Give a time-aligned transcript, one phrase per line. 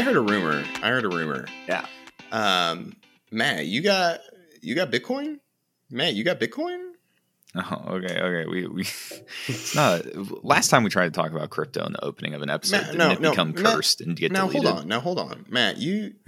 [0.00, 0.64] I I heard a rumor.
[0.82, 1.46] I heard a rumor.
[1.68, 1.84] Yeah.
[2.32, 2.94] Um,
[3.30, 4.20] Matt, you got
[4.62, 5.38] you got Bitcoin?
[5.90, 6.86] Matt, you got Bitcoin?
[7.56, 8.46] Oh, okay, okay.
[8.48, 8.82] We we
[9.48, 10.02] it's not.
[10.44, 12.94] Last time we tried to talk about crypto in the opening of an episode, Matt,
[12.96, 14.68] no, it no, become Matt, cursed and get now deleted?
[14.68, 14.88] hold on.
[14.88, 15.78] Now hold on, Matt.
[15.78, 16.14] You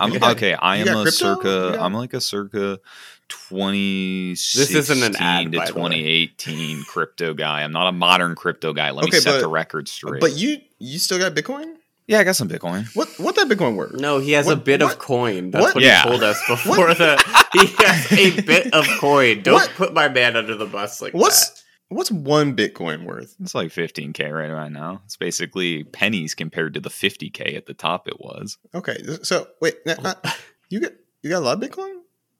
[0.00, 0.54] I'm You got- okay.
[0.54, 1.10] I am a crypto?
[1.10, 1.48] circa.
[1.48, 2.80] You got- I'm like a circa
[3.28, 5.90] 2016 isn't an ad, to by the way.
[5.90, 7.62] 2018 crypto guy.
[7.62, 8.90] I'm not a modern crypto guy.
[8.90, 10.20] Let Okay, me set but- the record straight.
[10.20, 11.76] but you you still got Bitcoin?
[12.10, 12.84] Yeah, I got some Bitcoin.
[12.96, 13.92] What what that Bitcoin worth?
[13.94, 15.50] no, he has a bit what- of coin.
[15.52, 16.02] That's what- what, Yeah.
[16.02, 17.16] he told us before the.
[17.52, 19.42] He has a bit of coin.
[19.42, 19.70] Don't What?
[19.76, 21.62] put my man under the bus like What's that.
[21.88, 23.34] what's one Bitcoin worth?
[23.40, 25.02] It's like 15k right right now.
[25.04, 28.06] It's basically pennies compared to the 50k at the top.
[28.08, 28.58] It was.
[28.74, 29.94] Okay, so wait, uh,
[30.24, 30.30] uh,
[30.68, 31.94] you got you got a lot of Bitcoin?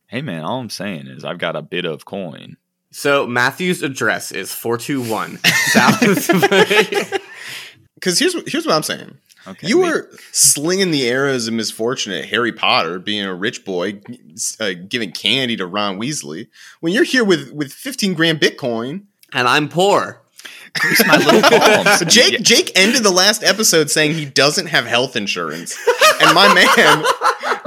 [0.08, 2.56] Hey man, all I'm saying is I've got a bit of coin.
[2.92, 5.38] So Matthew's address is four two one
[5.72, 6.00] South.
[7.94, 9.16] Because here's here's what I'm saying.
[9.48, 13.64] Okay, you we- were slinging the arrows of misfortune at Harry Potter, being a rich
[13.64, 14.00] boy,
[14.60, 16.48] uh, giving candy to Ron Weasley.
[16.80, 20.22] When you're here with with 15 grand Bitcoin, and I'm poor.
[21.06, 22.05] My little palms.
[22.06, 25.77] Jake Jake ended the last episode saying he doesn't have health insurance,
[26.20, 27.04] and my man,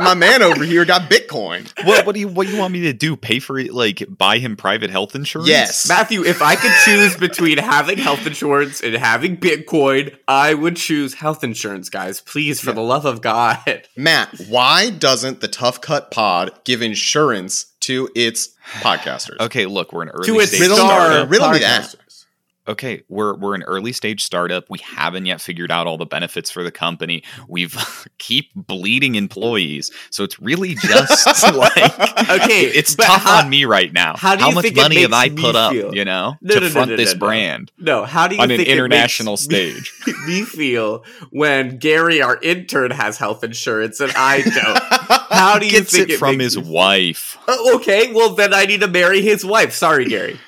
[0.03, 1.71] my man over here got Bitcoin.
[1.85, 3.15] what, what do you what do you want me to do?
[3.15, 3.73] Pay for it?
[3.73, 5.49] Like buy him private health insurance?
[5.49, 10.75] Yes, Matthew, if I could choose between having health insurance and having Bitcoin, I would
[10.75, 12.21] choose health insurance, guys.
[12.21, 13.87] Please, for the love of God.
[13.97, 14.29] Matt.
[14.49, 18.49] Why doesn't the Tough Cut Pod give insurance to its
[18.81, 19.39] podcasters?
[19.39, 21.29] Okay, look, we're an early to its stage Riddle- star startup.
[21.31, 21.95] riddle me that.
[22.65, 24.63] Okay, we're we're an early stage startup.
[24.69, 27.23] We haven't yet figured out all the benefits for the company.
[27.49, 27.75] We've
[28.19, 33.91] keep bleeding employees, so it's really just like Okay, it's tough how- on me right
[33.91, 34.15] now.
[34.15, 35.73] how do you much money have I put up?
[35.73, 35.93] feel?
[35.93, 38.57] You know, No, to no, front no, this brand No, how do you on an
[38.57, 39.91] think it international stage.
[40.25, 45.27] me feel when Gary, our intern, has health insurance and I don't?
[45.37, 47.37] How do you Gets think it from makes his wife.
[47.47, 49.73] Oh, okay, well then I need to marry his wife.
[49.73, 50.39] Sorry, Gary.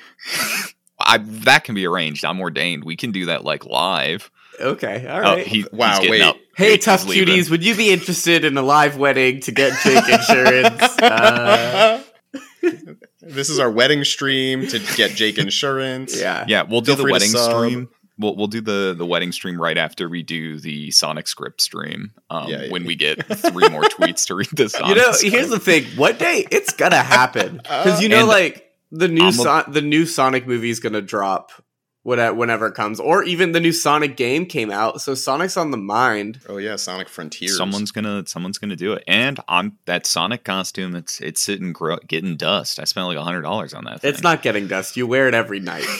[1.06, 2.24] I, that can be arranged.
[2.24, 2.84] I'm ordained.
[2.84, 4.30] We can do that like live.
[4.60, 5.38] Okay, all right.
[5.38, 6.22] Oh, he, Wow, he's wait.
[6.22, 6.36] up.
[6.56, 7.34] Hey, He's tough leaving.
[7.34, 10.82] cuties, would you be interested in a live wedding to get Jake insurance?
[10.98, 12.02] Uh,
[13.20, 16.18] this is our wedding stream to get Jake insurance.
[16.18, 16.44] yeah.
[16.48, 17.88] Yeah, we'll do Feel the wedding stream.
[18.18, 22.12] We'll we'll do the the wedding stream right after we do the Sonic script stream.
[22.30, 22.70] Um, Yeah, yeah.
[22.70, 24.88] when we get three more tweets to read this, Sonic.
[24.96, 25.34] You know, script.
[25.34, 25.84] here's the thing.
[25.98, 29.64] One day it's gonna happen because you know, And like the new I'm a- Son-
[29.72, 31.50] the new Sonic movie is gonna drop
[32.02, 35.00] when- whenever it comes, or even the new Sonic game came out.
[35.00, 36.40] So Sonic's on the mind.
[36.48, 37.56] Oh yeah, Sonic Frontiers.
[37.56, 39.02] someone's gonna someone's gonna do it.
[39.08, 40.94] And I'm that Sonic costume.
[40.94, 42.78] It's it's sitting gro- getting dust.
[42.78, 44.00] I spent like a hundred dollars on that.
[44.02, 44.10] Thing.
[44.10, 44.96] It's not getting dust.
[44.96, 45.84] You wear it every night.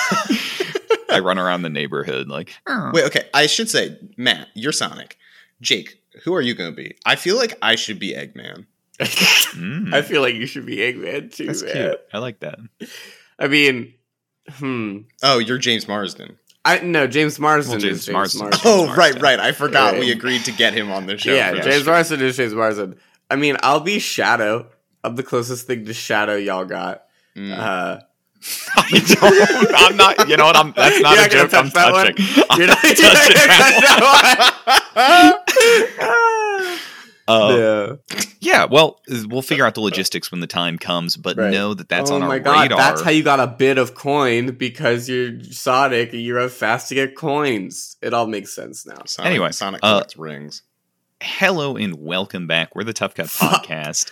[1.10, 2.54] I run around the neighborhood like.
[2.66, 2.90] Oh.
[2.94, 3.28] Wait, okay.
[3.34, 5.18] I should say, Matt, you're Sonic.
[5.60, 6.96] Jake, who are you going to be?
[7.04, 8.66] I feel like I should be Eggman.
[9.06, 11.72] Mm, I feel like you should be Eggman too, that's man.
[11.72, 12.00] cute.
[12.12, 12.58] I like that.
[13.38, 13.94] I mean,
[14.48, 14.98] hmm.
[15.22, 16.38] Oh, you're James Marsden.
[16.64, 18.40] I no James Marsden Well, is James James Marsden.
[18.42, 18.60] Marsden.
[18.64, 18.98] Oh, Marsden.
[18.98, 19.40] right, right.
[19.40, 20.00] I forgot Yeah.
[20.00, 21.34] we agreed to get him on the show.
[21.34, 21.86] yeah, for James this.
[21.86, 22.96] Marsden is James Marsden.
[23.30, 24.68] I mean, I'll be Shadow.
[25.02, 27.04] I'm the closest thing to Shadow y'all got.
[27.36, 27.52] Mm.
[27.58, 28.00] Uh,
[28.76, 30.28] I don't, I'm not.
[30.28, 30.56] You know what?
[30.56, 30.72] I'm.
[30.76, 31.54] That's not You're a not gonna joke.
[31.54, 32.06] I'm touch that one?
[32.06, 32.44] touching.
[32.50, 33.58] I'm you're not, you're touching not
[34.94, 36.51] that one.
[37.26, 38.20] that Uh, yeah.
[38.40, 41.50] Yeah, well, we'll figure out the logistics when the time comes, but Right.
[41.52, 42.78] know that that's oh on our god, radar.
[42.78, 46.94] that's how you got a bit of coin because you're Sonic and you're fast to
[46.96, 47.96] get coins.
[48.02, 49.02] It all makes sense now.
[49.06, 50.62] Sonic, Anyway, Sonic uh, rings.
[51.22, 52.74] Hello and welcome back.
[52.74, 54.10] We're the Tough Cut Podcast,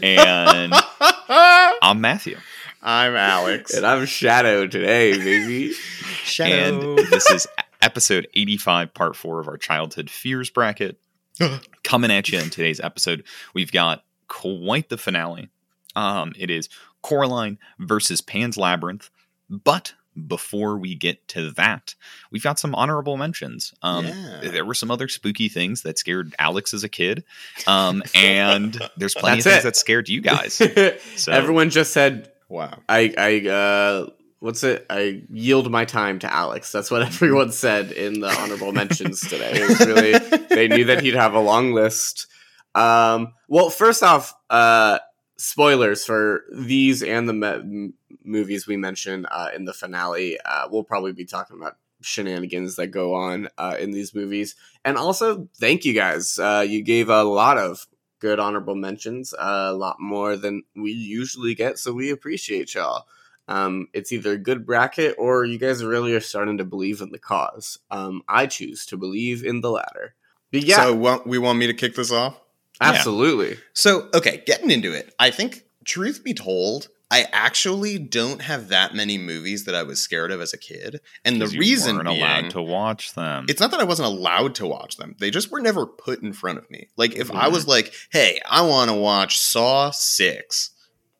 [0.00, 0.72] and
[1.82, 2.38] I'm Matthew,
[2.80, 3.74] I'm Alex.
[3.74, 5.72] And I'm Shadow today, baby.
[6.22, 6.96] Shadow.
[6.96, 7.48] and this is
[7.80, 10.98] episode 85, part four of our childhood fears bracket.
[11.84, 13.24] Coming at you in today's episode,
[13.54, 15.48] we've got quite the finale.
[15.96, 16.68] Um, it is
[17.02, 19.10] Coraline versus Pan's Labyrinth,
[19.50, 19.94] but
[20.26, 21.94] before we get to that,
[22.30, 23.72] we've got some honorable mentions.
[23.82, 24.40] Um, Yeah.
[24.50, 27.24] There were some other spooky things that scared Alex as a kid,
[27.66, 29.68] um, and there's plenty That's of things it.
[29.68, 30.60] that scared you guys.
[31.16, 32.78] So Everyone just said wow.
[32.88, 34.06] I I uh
[34.42, 34.84] what's it?
[34.90, 36.72] I yield my time to Alex.
[36.72, 39.52] That's what everyone said in the honorable mentions today.
[39.54, 42.26] It was really they knew that he'd have a long list.
[42.74, 44.98] Um well, first off, uh
[45.36, 47.92] spoilers for these and the me-
[48.24, 50.38] movies we mentioned uh, in the finale.
[50.44, 54.54] Uh, we'll probably be talking about shenanigans that go on uh, in these movies.
[54.84, 56.38] And also, thank you guys.
[56.38, 57.88] Uh, you gave a lot of
[58.20, 61.76] good honorable mentions, uh, a lot more than we usually get.
[61.76, 63.06] So we appreciate y'all.
[63.48, 67.10] Um, it's either a good bracket or you guys really are starting to believe in
[67.10, 67.78] the cause.
[67.90, 70.14] Um, I choose to believe in the latter.
[70.52, 72.38] Yeah, So want, we want me to kick this off?
[72.80, 73.58] absolutely.
[73.74, 75.14] So, okay, getting into it.
[75.18, 80.00] I think, truth be told, I actually don't have that many movies that I was
[80.00, 81.00] scared of as a kid.
[81.24, 83.46] And the 'Cause you reason weren't being, allowed to watch them.
[83.48, 85.14] it's not that I wasn't allowed to watch them.
[85.18, 86.88] They just were never put in front of me.
[86.96, 90.70] Like if I was like, "Hey, I want to watch Saw 6."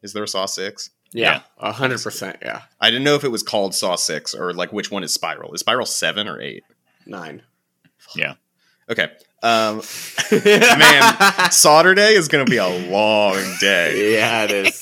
[0.02, 0.90] Is there a Saw 6?
[1.12, 2.38] Yeah, a hundred percent.
[2.42, 5.12] Yeah, I didn't know if it was called Saw 6 or like which one is
[5.12, 5.52] Spiral.
[5.54, 6.62] Is Spiral 7 or 8?
[7.06, 7.42] nine.
[8.16, 8.34] Yeah.
[8.88, 9.10] Okay.
[9.42, 9.82] Um
[10.32, 14.14] Man, Saturday is going to be a long day.
[14.14, 14.80] yeah, it is.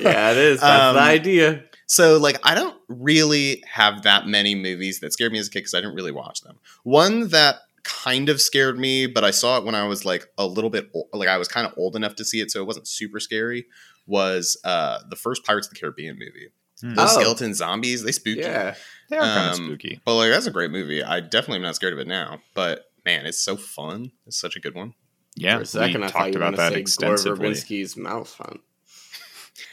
[0.00, 0.60] Yeah, it is.
[0.60, 1.64] That's Um, the idea.
[1.86, 5.60] So, like, I don't really have that many movies that scared me as a kid
[5.60, 6.58] because I didn't really watch them.
[6.84, 10.46] One that kind of scared me, but I saw it when I was like a
[10.46, 12.66] little bit ol- like I was kind of old enough to see it, so it
[12.66, 13.66] wasn't super scary.
[14.06, 16.48] Was uh the first Pirates of the Caribbean movie?
[16.80, 16.94] Hmm.
[16.94, 17.20] Those Oh.
[17.20, 18.42] skeleton zombies, they spooked me.
[18.44, 18.74] Yeah,
[19.08, 20.00] they are kind of um, spooky.
[20.04, 21.02] But like, that's a great movie.
[21.02, 22.40] I definitely am not scared of it now.
[22.54, 24.10] But man, it's so fun.
[24.26, 24.94] It's such a good one.
[25.36, 26.80] Yeah, For a second, we I talked about that to say Gore
[27.14, 27.48] extensively.
[27.50, 28.60] Verbinski's Mouse Hunt.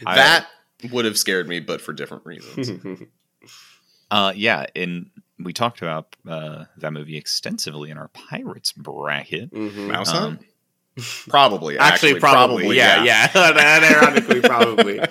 [0.06, 0.48] I- that
[0.92, 2.72] would have scared me, but for different reasons.
[4.12, 9.52] Uh, yeah, and we talked about uh, that movie extensively in our Pirates bracket.
[9.54, 9.88] Mhm.
[9.88, 10.46] Mouse Um, Hunt?
[11.28, 11.78] Probably.
[11.78, 13.30] Actually, probably, yeah, yeah.
[14.02, 15.00] Ironically, probably.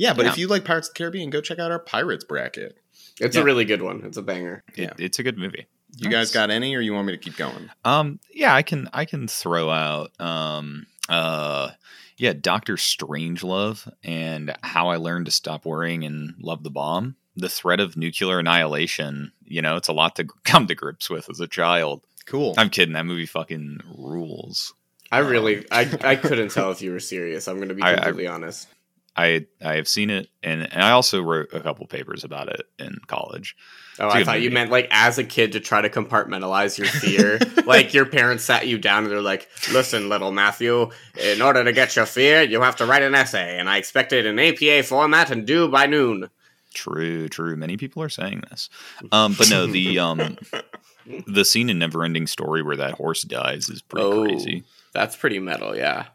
[0.00, 0.30] Yeah, but Yeah.
[0.30, 2.78] if you like Pirates of the Caribbean, go check out our Pirates bracket.
[3.20, 3.42] It's Yeah.
[3.42, 4.02] a really good one.
[4.04, 4.62] It's a banger.
[4.76, 4.92] It- Yeah.
[4.96, 5.66] it's a good movie.
[5.96, 6.12] You Nice.
[6.28, 7.68] guys got any, or you want me to keep going?
[7.84, 11.70] Um, yeah, I can I can throw out um uh
[12.16, 17.16] yeah, Doctor Strangelove and how I learned to stop worrying and love the bomb.
[17.34, 21.28] The threat of nuclear annihilation, you know, it's a lot to come to grips with
[21.28, 22.02] as a child.
[22.24, 22.54] Cool.
[22.56, 24.74] I'm kidding, that movie fucking rules.
[25.10, 27.48] I really, I, I couldn't tell if you were serious.
[27.48, 28.68] I'm going to be I- I- completely honest.
[29.16, 32.60] I I have seen it and, and I also wrote a couple papers about it
[32.78, 33.56] in college.
[33.98, 36.86] Oh, It's I thought you meant like as a kid to try to compartmentalize your
[36.86, 37.40] fear.
[37.66, 40.90] like your parents sat you down and they're like, "Listen, little Matthew,
[41.20, 44.12] in order to get your fear, you have to write an essay, and I expect
[44.12, 46.30] it in APA format and due by noon."
[46.72, 47.56] True, true.
[47.56, 48.70] Many people are saying this.
[49.10, 50.38] Um, but no, the um
[51.26, 54.62] the scene in Neverending Story where that horse dies is pretty Oh, crazy.
[54.92, 56.06] That's pretty metal, yeah.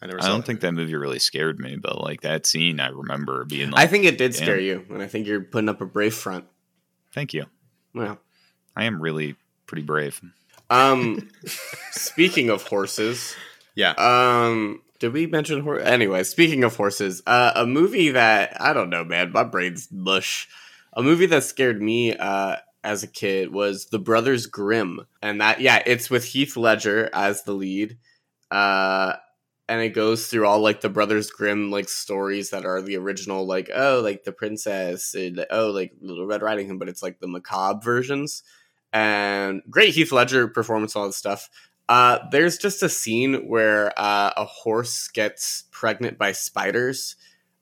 [0.00, 0.66] I never I don't that think movie.
[0.76, 4.04] that movie really scared me, but like that scene, I remember being like, I think
[4.04, 4.42] it did damn.
[4.42, 6.44] scare you, and I think you're putting up a brave front.
[7.12, 7.46] "Thank you,
[7.94, 8.18] Well,
[8.76, 9.34] I am really
[9.66, 10.20] pretty brave."
[10.70, 11.28] um,
[11.90, 13.34] speaking of horses,
[13.74, 13.92] Yeah.
[13.92, 15.82] Um, did we mention horse?
[15.84, 20.48] Anyway, speaking of horses, uh, a movie that I don't know, man, my brain's mush.
[20.92, 25.60] A movie that scared me uh, as a kid was The Brothers Grimm, and that
[25.60, 27.98] yeah, it's with Heath Ledger as the lead.
[28.50, 29.14] Uh,
[29.68, 33.46] and it goes through all like the Brothers Grimm like stories that are the original,
[33.46, 37.20] like oh, like the princess, and, oh, like Little Red Riding Hood, but it's like
[37.20, 38.42] the macabre versions.
[38.92, 41.50] And great Heath Ledger performance, all this stuff.
[41.88, 47.16] Uh, there's just a scene where uh, a horse gets pregnant by spiders.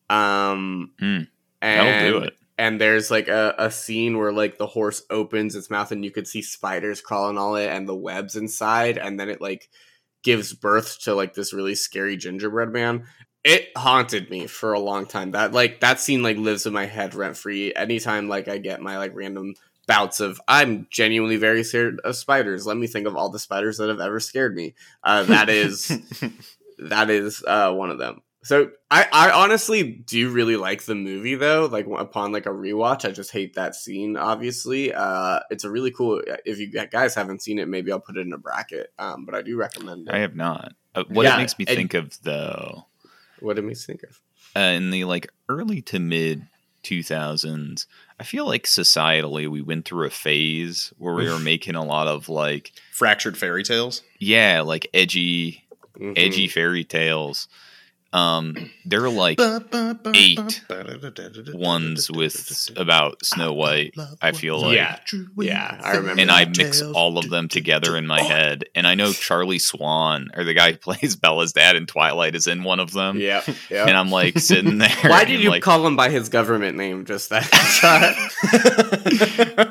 [0.09, 1.29] Um, Mm,
[1.63, 2.35] and, That'll do it.
[2.59, 6.11] And there's like a, a scene where like the horse opens its mouth and you
[6.11, 9.69] could see spiders crawling all it and the webs inside, and then it like
[10.27, 13.07] gives birth to like this really scary gingerbread man.
[13.45, 15.31] It haunted me for a long time.
[15.31, 17.73] That like that scene like lives in my head rent free.
[17.73, 19.55] Anytime like I get my like random
[19.87, 22.67] bouts of I'm genuinely very scared of spiders.
[22.67, 24.75] Let me think of all the spiders that have ever scared me.
[25.05, 25.97] Uh, that is
[26.79, 28.21] that is uh, one of them.
[28.47, 31.67] So I, I honestly do really like the movie though.
[31.67, 34.17] Like upon like a rewatch, I just hate that scene.
[34.17, 36.23] Obviously, uh, it's a really cool.
[36.45, 38.93] If you guys haven't seen it, maybe I'll put it in a bracket.
[39.01, 40.15] Um, but I do recommend it.
[40.15, 40.75] I have not.
[40.95, 42.87] Uh, what Yeah, it makes me and- think of though,
[43.41, 44.21] what did me think of?
[44.55, 46.47] uh, in the like early to mid
[46.85, 47.87] 2000s,
[48.21, 52.07] I feel like societally we went through a phase where we were making a lot
[52.09, 54.03] of like, Fractured fairy tales.
[54.19, 55.65] yeah, like edgy,
[55.99, 56.13] Mhm.
[56.17, 57.49] edgy fairy tales.
[58.17, 59.39] Um, they're like
[60.15, 60.65] eight
[61.53, 63.95] ones with about Snow White.
[64.23, 64.99] I feel like, Yeah.
[65.37, 68.65] Yeah, I remember and I mix all of them together in my head.
[68.75, 72.47] And I know Charlie Swan, or the guy who plays Bella's dad in Twilight, is
[72.47, 73.21] in one of them.
[73.21, 73.49] Yep.
[73.69, 73.87] yep.
[73.87, 74.89] And I'm like sitting there.
[75.03, 77.05] Why did you like, call him by his government name?
[77.05, 78.17] Just that shot.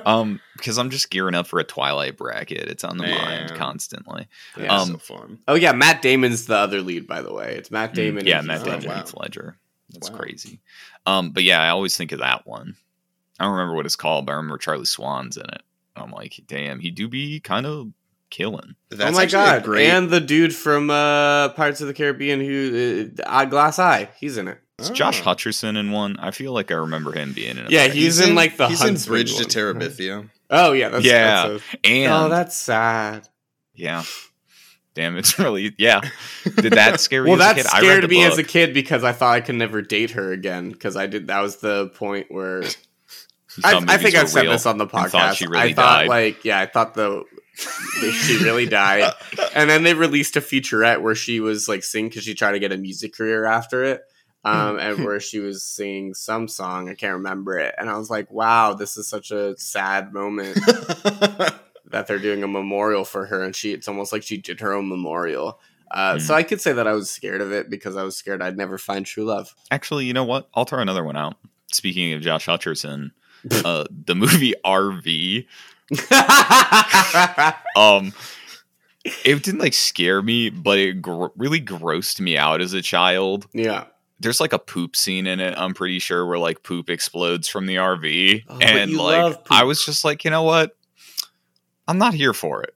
[0.05, 2.69] um, because I'm just gearing up for a Twilight bracket.
[2.69, 4.27] It's on the mind constantly.
[4.57, 4.75] Yeah.
[4.75, 5.39] Um, so fun.
[5.47, 7.55] oh yeah, Matt Damon's the other lead, by the way.
[7.55, 8.23] It's Matt Damon.
[8.23, 8.87] Mm, yeah, and Matt Damon, Ledger.
[8.89, 8.95] wow.
[8.97, 9.57] Heath Ledger.
[9.91, 10.17] That's Wow.
[10.17, 10.59] crazy.
[11.05, 12.75] Um, but yeah, I always think of that one.
[13.39, 15.61] I don't remember what it's called, but I remember Charlie Swan's in it.
[15.95, 17.91] I'm like, damn, he do be kind of
[18.29, 18.75] killing.
[18.91, 19.63] oh That's my actually god!
[19.63, 19.87] great.
[19.89, 24.37] And the dude from uh, Pirates of the Caribbean who uh, Eye Glass Eye, he's
[24.37, 24.59] in it.
[24.79, 24.83] it.
[24.83, 25.25] Is Josh Oh.
[25.25, 26.17] Hutcherson in one?
[26.19, 27.71] I feel like I remember him being in it.
[27.71, 29.43] Yeah, he's in, like, the he's in Bridge one.
[29.43, 30.29] to Terabithia.
[30.49, 31.47] Oh yeah, that's, Yeah.
[31.47, 33.27] That's and oh, that's sad.
[33.73, 34.03] yeah,
[34.95, 36.01] damn, it's really yeah.
[36.43, 37.33] Did that scare you?
[37.33, 37.73] well, as a that kid?
[37.73, 40.31] I read scared me as a kid because I thought I could never date her
[40.31, 41.27] again because I did.
[41.27, 42.63] That was the point where
[43.63, 45.41] I, I think I've said this on the podcast.
[45.41, 46.07] really I thought died.
[46.07, 47.23] like yeah, I thought the
[48.25, 49.13] she really died,
[49.53, 52.59] and then they released a featurette where she was like singing because she tried to
[52.59, 54.01] get a music career after it.
[54.43, 58.11] Um, and where she was singing some song, I can't remember it, and I was
[58.11, 60.59] like, "Wow, this is such a sad moment
[61.91, 64.87] that they're doing a memorial for her, and she—it's almost like she did her own
[64.89, 65.59] memorial."
[65.91, 66.19] Uh, Hmm.
[66.19, 68.57] So I could say that I was scared of it because I was scared I'd
[68.57, 69.53] never find true love.
[69.71, 70.49] Actually, you know what?
[70.55, 71.35] I'll throw another one out.
[71.71, 73.11] Speaking of Josh Hutcherson,
[73.63, 75.45] uh, the movie RV.
[77.75, 78.13] Um,
[79.23, 83.47] it didn't like scare me, but it gr- really grossed me out as a child.
[83.53, 83.85] yeah,
[84.19, 85.53] There's like a poop scene in it.
[85.57, 89.37] I'm pretty sure where like poop explodes from the RV, Oh, and like.
[89.51, 90.75] I was just like, you know what?
[91.87, 92.73] I'm not here for it.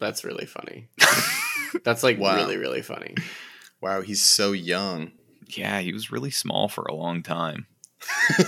[0.00, 0.88] that's really funny.
[1.84, 2.36] That's like Wow.
[2.36, 3.14] really really funny.
[3.80, 5.12] wow, he's so young.
[5.48, 7.66] Yeah, he was really small for a long time.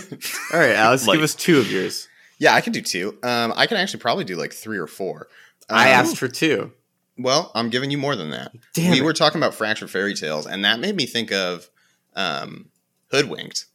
[0.52, 2.08] All right, Alex, Like- give us two of yours.
[2.38, 3.18] Yeah, I can do two.
[3.22, 5.28] Um, I can actually probably do like three or four.
[5.68, 6.72] I Um, asked for two.
[7.18, 8.52] Well, I'm giving you more than that.
[8.74, 9.04] Damn we it.
[9.04, 11.68] were talking about fractured fairy tales, and that made me think of
[12.16, 12.70] um,
[13.10, 13.66] Hoodwinked.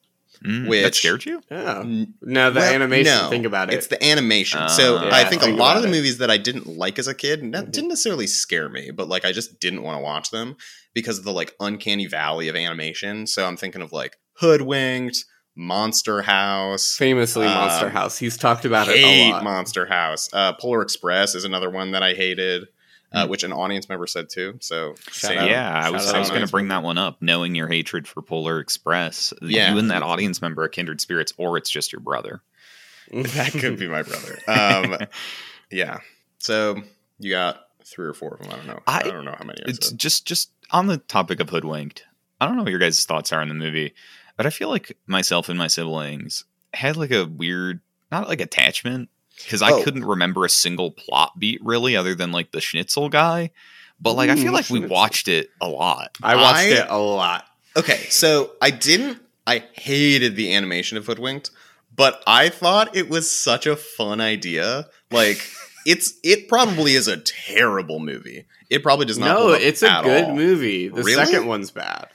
[0.45, 1.41] Mm, that scared you?
[1.51, 1.81] Oh.
[1.81, 3.13] N- No, the well, animation.
[3.13, 3.75] no, think about it.
[3.77, 4.59] It's the animation.
[4.61, 5.91] Uh, so Yeah, I think a lot of the it.
[5.91, 7.71] movies that I didn't like as a kid n- Mhm.
[7.71, 10.55] didn't necessarily scare me, but like I just didn't want to watch them
[10.93, 13.25] because of the like uncanny valley of animation.
[13.27, 15.25] So I'm thinking of like Hoodwinked,
[15.55, 16.95] Monster House.
[16.97, 18.17] famously Um, Monster House.
[18.17, 19.43] He's talked about it a hate lot.
[19.43, 20.29] Monster House.
[20.33, 22.65] Uh, Polar Express is another one that I hated,
[23.11, 23.29] uh, Mm.
[23.29, 24.57] which an audience member said too.
[24.61, 25.49] So Shout out.
[25.49, 27.21] yeah, I Shout was, I was on going to bring that one up.
[27.21, 29.71] Knowing your hatred for Polar Express, Yeah.
[29.73, 32.41] you and that audience member are kindred spirits, or it's just your brother.
[33.13, 34.39] that could be my brother.
[34.47, 34.97] Um,
[35.71, 35.99] yeah.
[36.39, 36.81] So
[37.19, 38.51] you got three or four of them.
[38.51, 38.79] I don't know.
[38.87, 39.61] I, I- don't know how many.
[39.65, 39.97] It's said.
[39.99, 42.03] just just on the topic of hoodwinked.
[42.41, 43.93] I don't know what your guys' thoughts are on the movie,
[44.35, 46.43] but I feel like myself and my siblings
[46.73, 47.79] had like a weird,
[48.11, 49.09] not like attachment,
[49.43, 49.83] because I Oh.
[49.83, 53.51] couldn't remember a single plot beat really, other than like the Schnitzel guy.
[53.99, 56.17] But like, I feel mm, like we watched it a lot.
[56.21, 57.45] I watched I- it a lot.
[57.77, 59.19] Okay, so I didn't.
[59.47, 61.51] I hated the animation of Hoodwinked,
[61.95, 64.87] but I thought it was such a fun idea.
[65.11, 65.39] Like
[65.85, 68.45] it's it probably is a terrible movie.
[68.69, 69.25] It probably does not.
[69.27, 70.35] No, hold up it's a at good all.
[70.35, 70.87] movie.
[70.87, 71.25] The Really?
[71.25, 72.07] second one's bad.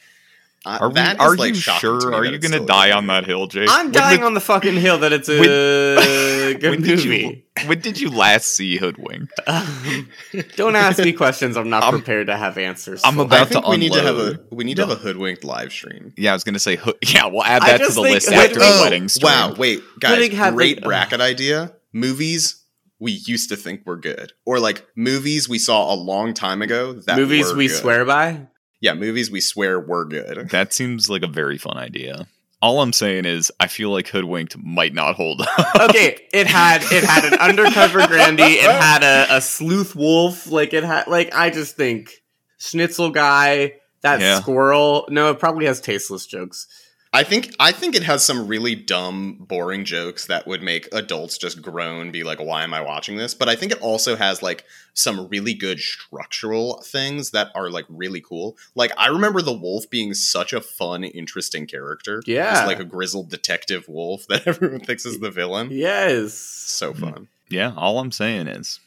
[0.67, 0.95] Uh, Are we?
[0.97, 2.14] that is, Are like, you shocking to sure?
[2.14, 3.69] Are you going to die on that hill, Jake?
[3.71, 5.38] I'm When dying the- on the fucking hill that it's a
[6.61, 7.45] good when did movie.
[7.59, 7.67] you?
[7.69, 9.33] When did you last see Hoodwinked?
[9.47, 10.09] Um,
[10.57, 13.00] don't ask me questions I'm not I'm- prepared to have answers.
[13.05, 13.23] I'm for.
[13.23, 15.00] about I think to we need to have unload a we need to have a
[15.00, 16.12] Hoodwinked live stream.
[16.19, 16.76] Yeah, I was going to say.
[16.76, 19.33] Hood- Yeah, we'll add that to the think list Hoodwinked- after the Oh, wedding stream.
[19.33, 19.55] wow!
[19.57, 21.73] Wait, guys, Hoodwinked had, great like- bracket idea.
[21.95, 22.62] Movies
[22.99, 26.93] we used to think were good, or like movies we saw a long time ago
[26.93, 27.76] that movies were we good.
[27.79, 28.47] swear by.
[28.80, 30.49] Yeah, movies we swear were good.
[30.50, 32.26] That seems like a very fun idea.
[32.62, 35.76] All I'm saying is, I feel like Hoodwinked might not hold up.
[35.90, 38.42] Okay, it had it had an undercover Grandy.
[38.42, 40.46] It had a, a sleuth wolf.
[40.46, 42.22] Like it had like I just think
[42.58, 43.75] Schnitzel guy.
[44.02, 44.40] That Yeah.
[44.40, 45.06] squirrel.
[45.10, 46.66] No, it probably has tasteless jokes.
[47.12, 51.38] I think I think it has some really dumb, boring jokes that would make adults
[51.38, 54.43] just groan, be like, "Why am I watching this?" But I think it also has
[54.45, 54.64] like
[54.95, 58.57] some really good structural things that are like really cool.
[58.76, 62.23] Like I remember the wolf being such a fun, interesting character.
[62.26, 62.52] Yeah.
[62.52, 65.71] just like a grizzled detective wolf that everyone thinks is the villain.
[65.73, 66.35] Yes.
[66.35, 67.26] So fun.
[67.49, 68.79] yeah, all I'm saying is,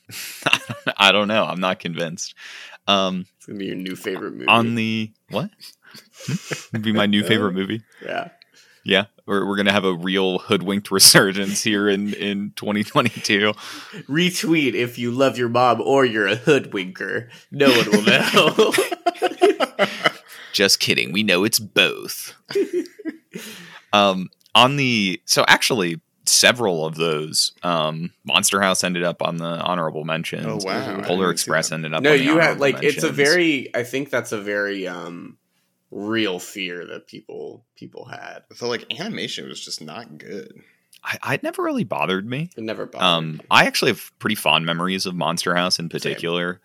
[0.98, 1.44] I don't know.
[1.44, 2.36] I'm not convinced.
[2.88, 4.48] Um, It's gonna be your new favorite movie.
[4.48, 5.50] on the what?
[6.30, 7.82] It'd be my new favorite movie.
[8.04, 8.30] yeah.
[8.86, 13.54] Yeah, we're, we're gonna have a real hoodwinked resurgence here in in 2022.
[14.10, 17.30] Retweet if you love your mom or you're a hoodwinker.
[17.50, 18.74] No one will know.
[20.54, 21.14] Just kidding.
[21.14, 22.34] We know it's both.
[23.94, 29.46] um, on the so actually several of those um, Monster House ended up on the
[29.46, 30.46] honorable mentions.
[30.46, 31.02] Oh wow!
[31.02, 32.04] Polar Express ended up.
[32.04, 32.36] no, on the honorable.
[32.36, 33.74] No, you have honorable like it's a very.
[33.74, 35.38] I think that's a very um
[35.94, 38.40] real fear that people people had.
[38.56, 40.62] So like animation was just not good.
[41.04, 42.50] I, I it never really bothered me.
[42.58, 43.06] It never bothered.
[43.06, 43.40] Um, me.
[43.52, 46.62] I actually have pretty fond memories of Monster House in particular.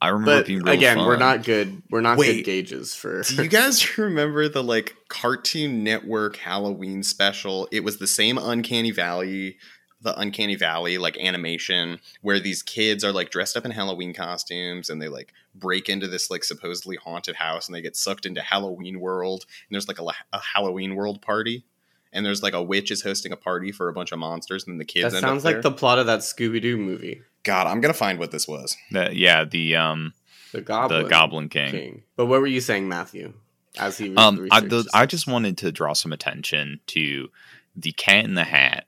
[0.00, 1.82] I remember it but being real again, we're not good.
[1.88, 2.36] We're not Wait.
[2.36, 3.22] good gauges for.
[3.22, 7.66] Do you guys remember the like Cartoon Network Halloween special?
[7.72, 9.56] It was the same Uncanny Valley,
[10.02, 14.90] the Uncanny Valley like animation where these kids are like dressed up in Halloween costumes
[14.90, 18.40] and they like break into this like supposedly haunted house and they get sucked into
[18.40, 21.64] Halloween World and there's like a, a Halloween World party
[22.12, 24.74] and there's like a witch is hosting a party for a bunch of monsters and
[24.74, 27.22] then the kids that end sounds up like the plot of that Scooby Doo movie.
[27.42, 28.76] God, I'm gonna find what this was.
[28.90, 30.12] The- yeah, the um,
[30.52, 31.70] The Goblin, the Goblin King.
[31.70, 32.02] King.
[32.16, 33.34] But what were you saying, Matthew?
[33.78, 34.88] As he Um, I, the.
[34.94, 37.28] I just wanted to draw some attention to
[37.76, 38.86] the Cat in the Hat.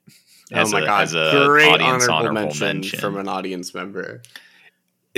[0.54, 3.00] oh my a, god, as a great audience honorable, honorable mention, mention.
[3.00, 4.22] from an audience member.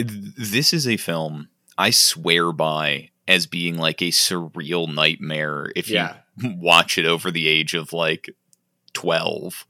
[0.02, 6.16] This is a film I swear by as being like a surreal nightmare if Yeah.
[6.36, 8.30] you watch it over the age of like
[8.94, 9.66] 12.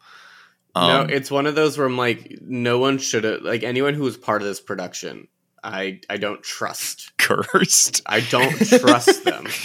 [0.76, 3.94] no, Um, it's one of those where I'm like, no one should have like anyone
[3.94, 5.28] who was part of this production.
[5.62, 7.12] I I don't trust.
[7.18, 8.00] cursed.
[8.06, 9.46] I don't trust them.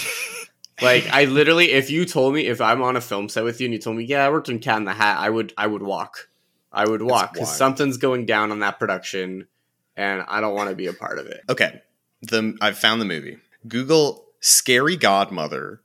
[0.82, 3.66] Like I literally, if you told me if I'm on a film set with you
[3.68, 5.68] and you told me, yeah, I worked in Cat in the Hat, I would I
[5.68, 6.28] would walk.
[6.70, 9.48] I would walk because something's going down on that production,
[9.98, 11.42] and I don't want to be a part of it.
[11.50, 11.82] Okay,
[12.22, 13.38] the I've found the movie.
[13.68, 15.82] Google "scary godmother"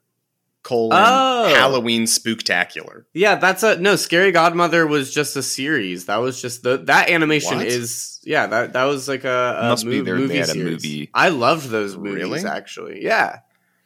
[0.62, 1.48] colon Oh.
[1.54, 3.04] Halloween spooktacular.
[3.14, 3.96] Yeah, that's a no.
[3.96, 6.04] Scary Godmother was just a series.
[6.06, 7.66] That was just the that animation What?
[7.66, 8.46] is yeah.
[8.46, 11.10] That that was like a, a Must be mov- there- they movie had a movie.
[11.14, 12.44] I loved those movies Really?
[12.44, 13.02] actually.
[13.02, 13.38] Yeah,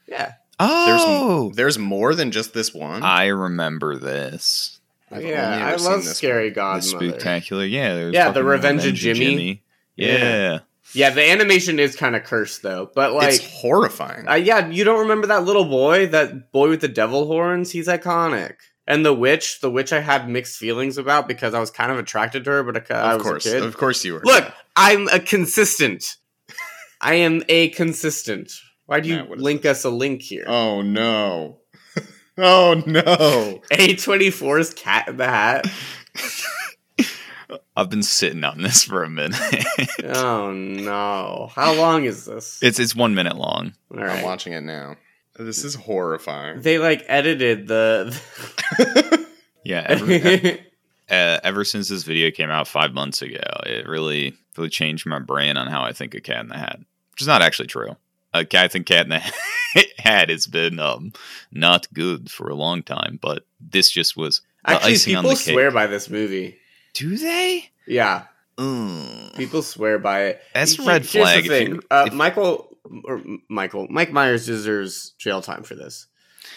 [0.09, 0.33] yeah.
[0.59, 3.03] Oh, There's there's more than just this one.
[3.03, 4.81] I remember this.
[5.11, 7.09] I've yeah, I love this Scary The Godmother.
[7.11, 7.65] spectacular.
[7.65, 9.47] Yeah, Yeah, the fucking Revenge of Jimmy.
[9.49, 9.55] Yeah.
[9.97, 10.61] Yeah.
[10.93, 12.91] Yeah, the animation is kind of cursed though.
[12.95, 14.29] But like, it's horrifying.
[14.29, 17.71] uh, yeah, you don't remember that little boy, that boy with the devil horns?
[17.71, 18.57] He's iconic.
[18.87, 21.99] And the witch, the witch, I had mixed feelings about because I was kind of
[21.99, 23.63] attracted to her, but I, I of was course, a kid.
[23.63, 24.21] of course, you were.
[24.25, 26.05] Look, I'm a consistent.
[27.01, 28.53] I am a consistent.
[28.87, 30.45] Why do you is link us a link here?
[30.47, 31.61] Oh no!
[32.39, 33.63] oh no!
[33.73, 35.67] A24's Cat in the Hat.
[37.77, 39.39] I've been sitting on this for a minute.
[40.05, 41.51] Oh no!
[41.55, 42.59] How long is this?
[42.63, 43.75] it's it's one minute long.
[43.91, 44.97] All I'm watching it now.
[45.37, 46.61] This is horrifying.
[46.61, 48.19] They like edited the.
[49.65, 50.59] Yeah, ever,
[51.11, 55.19] uh, ever since this video came out five months ago, it really really changed my
[55.19, 56.79] brain on how I think of Cat in the Hat,
[57.13, 57.97] which is not actually true.
[58.35, 59.33] Uh, I think Cat in the
[59.99, 61.13] Hat has been um
[61.51, 65.37] not good for a long time, but this just was the Actually, icing on people
[65.37, 65.53] the cake.
[65.55, 66.59] swear by this movie.
[66.95, 67.71] Do they?
[67.87, 68.23] Yeah,
[68.59, 69.37] Mm.
[69.37, 70.43] people swear by it.
[70.55, 71.45] That's a Here- red here's the flag.
[71.47, 71.67] If thing.
[71.75, 76.07] you- uh, if- Michael or Michael Mike Myers deserves jail time for this.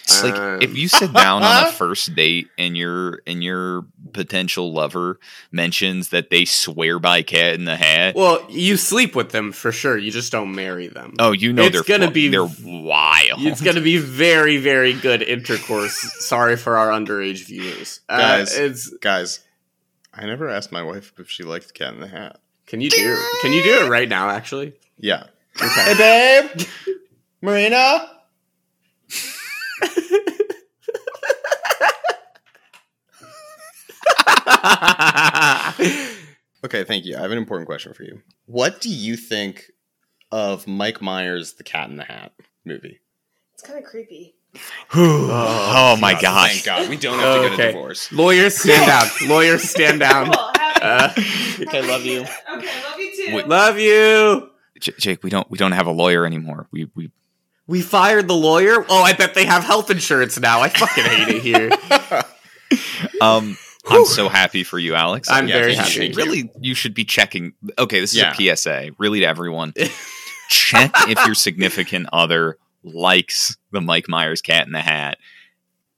[0.03, 3.85] It's like Um, if you sit down on a first date and your and your
[4.13, 5.19] potential lover
[5.51, 8.13] mentions that they swear by Cat in the Hat.
[8.15, 9.97] Well, you sleep with them for sure.
[9.97, 11.13] You just don't marry them.
[11.19, 13.41] oh, you know it's they're gonna fu- be- they're wild.
[13.45, 15.95] It's going to be very, very good intercourse.
[16.25, 18.57] Sorry for our underage viewers, uh, Guys.
[18.57, 19.39] It's Guys,
[20.17, 22.39] I never asked my wife if she liked Cat in the Hat.
[22.65, 24.29] can you do can you do it right now?
[24.29, 25.27] Actually, Yeah.
[25.61, 25.93] okay.
[25.97, 26.67] babe,
[27.41, 28.09] Marina.
[36.65, 37.15] Okay, thank you.
[37.15, 38.21] I have an important question for you.
[38.45, 39.71] What do you think
[40.31, 42.33] of Mike Myers' The Cat in the Hat
[42.65, 42.99] movie?
[43.53, 44.33] It's kind of creepy.
[44.95, 46.51] Oh, my God, gosh.
[46.63, 46.89] Thank God.
[46.89, 47.69] We don't have to get Okay.
[47.69, 48.11] a divorce.
[48.11, 48.85] Lawyers stand
[49.19, 49.29] down.
[49.29, 50.25] Lawyers stand down.
[50.27, 50.51] Cool.
[50.81, 51.13] Uh,
[51.71, 52.21] happy love you.
[52.21, 53.35] Okay, I love you too.
[53.35, 53.47] Wait.
[53.47, 54.49] love you.
[54.79, 56.67] J- Jake, we don't we don't have a lawyer anymore.
[56.71, 57.11] We we
[57.65, 58.85] We fired the lawyer.
[58.87, 60.61] Oh, I bet they have health insurance now.
[60.61, 61.71] I fucking hate it here.
[63.21, 63.57] um
[63.89, 65.29] I'm so happy for you, Alex.
[65.31, 66.07] I'm Yeah, very happy.
[66.07, 66.13] you.
[66.13, 67.53] really you should be checking.
[67.79, 68.33] Okay, this is Yeah.
[68.37, 69.73] a PSA, really to everyone.
[70.49, 72.57] Check if your significant other
[72.93, 75.17] likes the Mike Myers Cat in the Hat.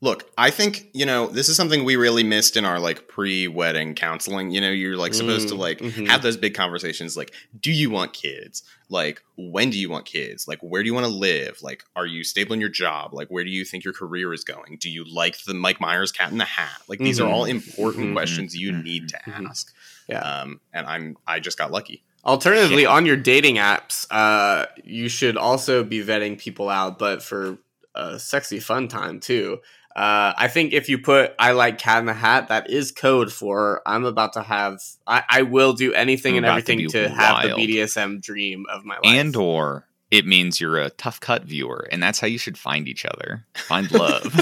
[0.02, 3.96] Look, I think, you know, this is something we really missed in our like pre-wedding
[3.96, 4.50] counseling.
[4.50, 6.08] You know, you're like supposed to Mm, like mhm.
[6.08, 8.64] have those big conversations like do you want kids?
[8.88, 10.48] Like when do you want kids?
[10.48, 11.58] Like where do you want to live?
[11.62, 13.14] Like are you stable in your job?
[13.14, 14.78] Like where do you think your career is going?
[14.80, 16.82] Do you like the Mike Myers cat in the hat?
[16.88, 18.14] Like these are all important Mhm.
[18.14, 18.84] questions you Mhm.
[18.86, 19.50] need to Mhm.
[19.50, 19.74] ask.
[20.08, 20.22] Yeah.
[20.22, 22.04] Um and I'm I just got lucky.
[22.26, 27.58] Alternatively, on your dating apps, uh, you should also be vetting people out, but for
[27.96, 29.60] a sexy fun time too.
[29.96, 33.32] Uh, I think if you put "I like Cat in the Hat," that is code
[33.34, 34.80] for I'm about to have.
[35.08, 37.50] I, I will do anything I'm and about to everything to, have the.
[37.50, 39.04] BDSM dream of my life.
[39.06, 42.88] And or it means you're a tough cut viewer, and that's how you should find
[42.88, 43.46] each other.
[43.56, 44.24] Find love.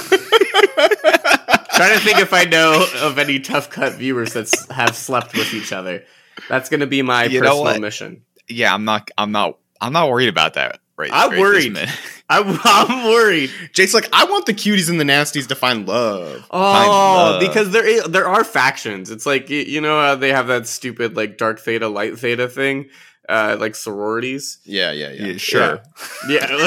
[1.77, 5.53] trying to think if I know of any tough cut viewers that have slept with
[5.53, 6.03] each other.
[6.49, 8.23] That's going to be my You personal mission.
[8.47, 11.09] yeah, I'm not I'm not I'm not worried about that right.
[11.13, 11.77] I'm right worried.
[12.29, 13.51] I'm, I'm worried.
[13.71, 16.45] Jake's like, I want the cuties and the nasties to find love.
[16.51, 17.39] Oh, love.
[17.39, 19.09] because there is, there are factions.
[19.09, 22.49] It's like you, you know how they have that stupid like dark theta, light theta
[22.49, 22.89] thing.
[23.29, 24.59] Uh, like sororities.
[24.63, 25.27] Yeah, yeah, yeah.
[25.27, 25.81] Yeah, sure.
[26.29, 26.47] Yeah.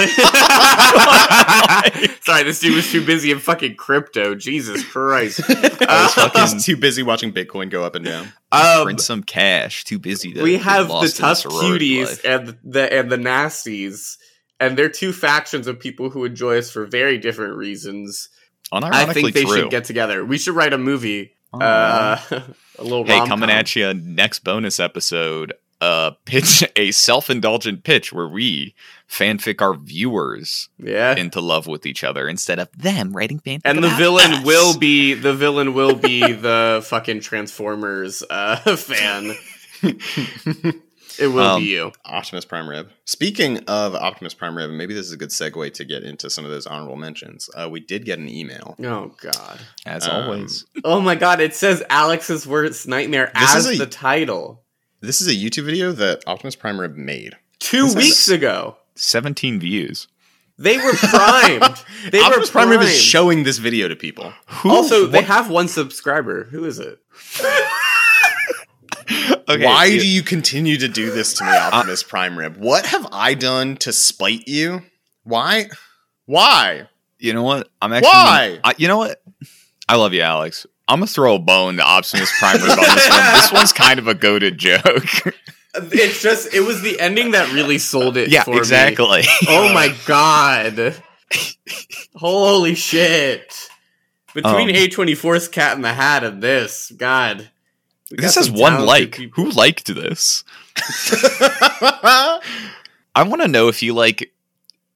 [2.22, 4.34] Sorry, this dude was too busy in fucking crypto.
[4.34, 5.40] Jesus Christ.
[5.48, 8.32] I was Um, fucking too busy watching Bitcoin go up and down.
[8.52, 9.84] um, Print some cash.
[9.84, 10.42] Too busy to.
[10.42, 12.24] we have the tough cuties life.
[12.24, 14.16] and the and the nasties,
[14.58, 18.28] and they're two factions of people who enjoy us for very different reasons.
[18.72, 19.56] Unironically I think they true.
[19.62, 20.24] should get together.
[20.24, 21.32] We should write a movie.
[21.54, 21.58] Aw.
[22.30, 22.40] Uh,
[22.78, 23.28] a little hey, rom-com.
[23.28, 25.52] coming at you next bonus episode.
[25.80, 28.74] Uh, pitch a self-indulgent pitch where we
[29.08, 31.16] fanfic our viewers Yeah.
[31.16, 33.62] into love with each other instead of them writing fanfic.
[33.64, 34.44] and the villain us.
[34.44, 39.34] will be the villain will be the fucking Transformers uh, fan.
[41.18, 41.92] It will Um, be you.
[42.04, 42.88] Optimus Prime Rib.
[43.04, 46.30] Speaking of Optimus Prime Rib, and maybe this is a good segue to get into
[46.30, 47.50] some of those honorable mentions.
[47.54, 48.76] Uh, we did get an email.
[48.82, 49.58] Oh god.
[49.84, 50.64] as um, always.
[50.84, 54.62] Oh my god, it says Alex's worst nightmare This as a- the title.
[55.02, 57.34] This is a YouTube video that Optimus Prime Rib made.
[57.58, 58.76] Two This weeks ago.
[58.96, 60.08] 17 views.
[60.58, 61.82] They were primed.
[62.12, 62.82] They Optimus were Prime primed.
[62.82, 64.34] Rib is showing this video to people.
[64.46, 66.44] Who, also, they have one subscriber.
[66.44, 66.98] Who is it?
[69.48, 72.58] okay, Why yeah, do you continue to do this to me, uh, Optimus Prime Rib?
[72.58, 74.82] What have I done to spite you?
[75.24, 75.70] Why?
[76.26, 76.88] Why?
[77.18, 77.70] you know what?
[77.80, 78.08] I'm actually.
[78.08, 78.60] Why?
[78.64, 79.22] I, you know what?
[79.88, 80.66] I love you, Alex.
[80.90, 82.76] I'm gonna throw a bone to Optimus Prime on this
[83.08, 83.32] one.
[83.34, 85.06] This one's kind of a goaded joke.
[85.74, 88.58] It's just it was the ending that really sold it yeah, for me.
[88.58, 89.22] exactly.
[89.48, 90.96] Oh my god.
[92.16, 93.68] Holy shit.
[94.34, 97.50] Between Um, A24's Cat in the Hat and this, God.
[98.10, 99.12] This has one like.
[99.16, 99.44] people.
[99.44, 100.42] Who liked this?
[103.14, 104.32] I want to know if he like,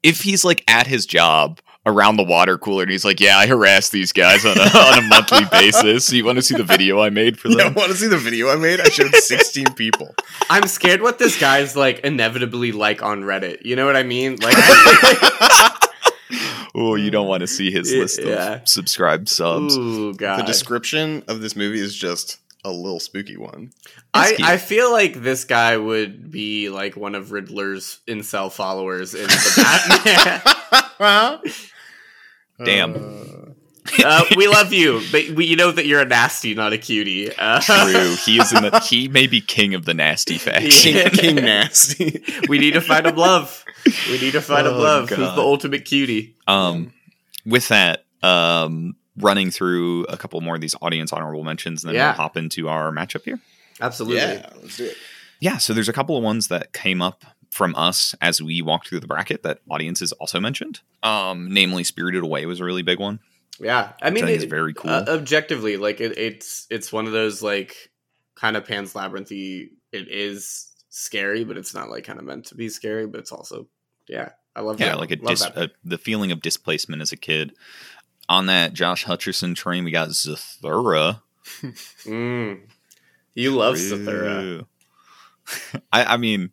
[0.03, 3.47] if he's like at his job around the water cooler and he's like, "Yeah, I
[3.47, 6.07] harass these guys on a on a monthly basis.
[6.07, 7.59] So You want to see the video I made for them?
[7.59, 8.81] you them?" want to see the video I made?
[8.81, 10.15] I showed 16 people.
[10.51, 13.65] I'm scared what this guy's like inevitably like on Reddit.
[13.65, 14.37] You know what I mean?
[14.43, 14.55] Like
[16.77, 18.01] Oh, you don't want to see his Yeah.
[18.01, 19.77] list of subscribed subs.
[19.77, 20.41] Ooh, God.
[20.41, 23.71] The description of this movie is just a little spooky one.
[24.13, 29.27] I, I feel like this guy would be like one of Riddler's incel followers in
[29.29, 30.43] the
[30.99, 31.41] Batman.
[32.63, 33.55] Damn.
[34.05, 37.31] uh, we love you, but we, you know that you're a nasty, not a cutie.
[37.37, 38.17] Uh, True.
[38.25, 38.81] He is in the.
[38.89, 40.95] He may be king of the nasty faction.
[40.95, 41.09] Yeah.
[41.11, 42.23] King, King Nasty.
[42.49, 43.65] we need to find him love.
[44.09, 45.11] We need to find him Oh, love.
[45.11, 46.35] Who's the ultimate cutie?
[46.47, 46.93] Um,
[47.45, 51.97] with that, um, running through a couple more of these audience honorable mentions, and then
[51.97, 52.07] Yeah.
[52.09, 53.39] we'll hop into our matchup here.
[53.81, 54.19] Absolutely.
[54.23, 54.97] yeah, let's do it.
[55.41, 58.89] Yeah, so there's a couple of ones that came up from us as we walked
[58.89, 60.81] through the bracket that audiences also mentioned.
[61.03, 63.21] Um, namely, Spirited Away was a really big one.
[63.61, 64.91] Yeah, I mean, it- is very cool.
[64.91, 67.91] uh, objectively, like it, it's it's one of those like
[68.35, 69.69] kind of Pan's Labyrinthy.
[69.93, 73.07] It is scary, but it's not like kind of meant to be scary.
[73.07, 73.69] But it's also,
[74.09, 74.99] yeah, I love yeah, that.
[74.99, 77.53] like a dis- a, the feeling of displacement as a kid.
[78.29, 81.21] On that Josh Hutcherson train, we got Zathura.
[82.05, 82.63] Mm.
[83.35, 84.65] You love Zathura.
[85.93, 86.51] I, I mean,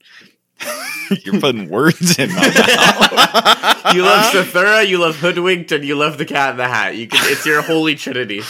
[1.25, 3.67] you're putting words in my mouth.
[3.95, 4.87] You love Zathura.
[4.87, 6.95] You love Hoodwinked, and you love the Cat in the Hat.
[6.95, 7.19] You can.
[7.31, 8.41] It's your holy trinity.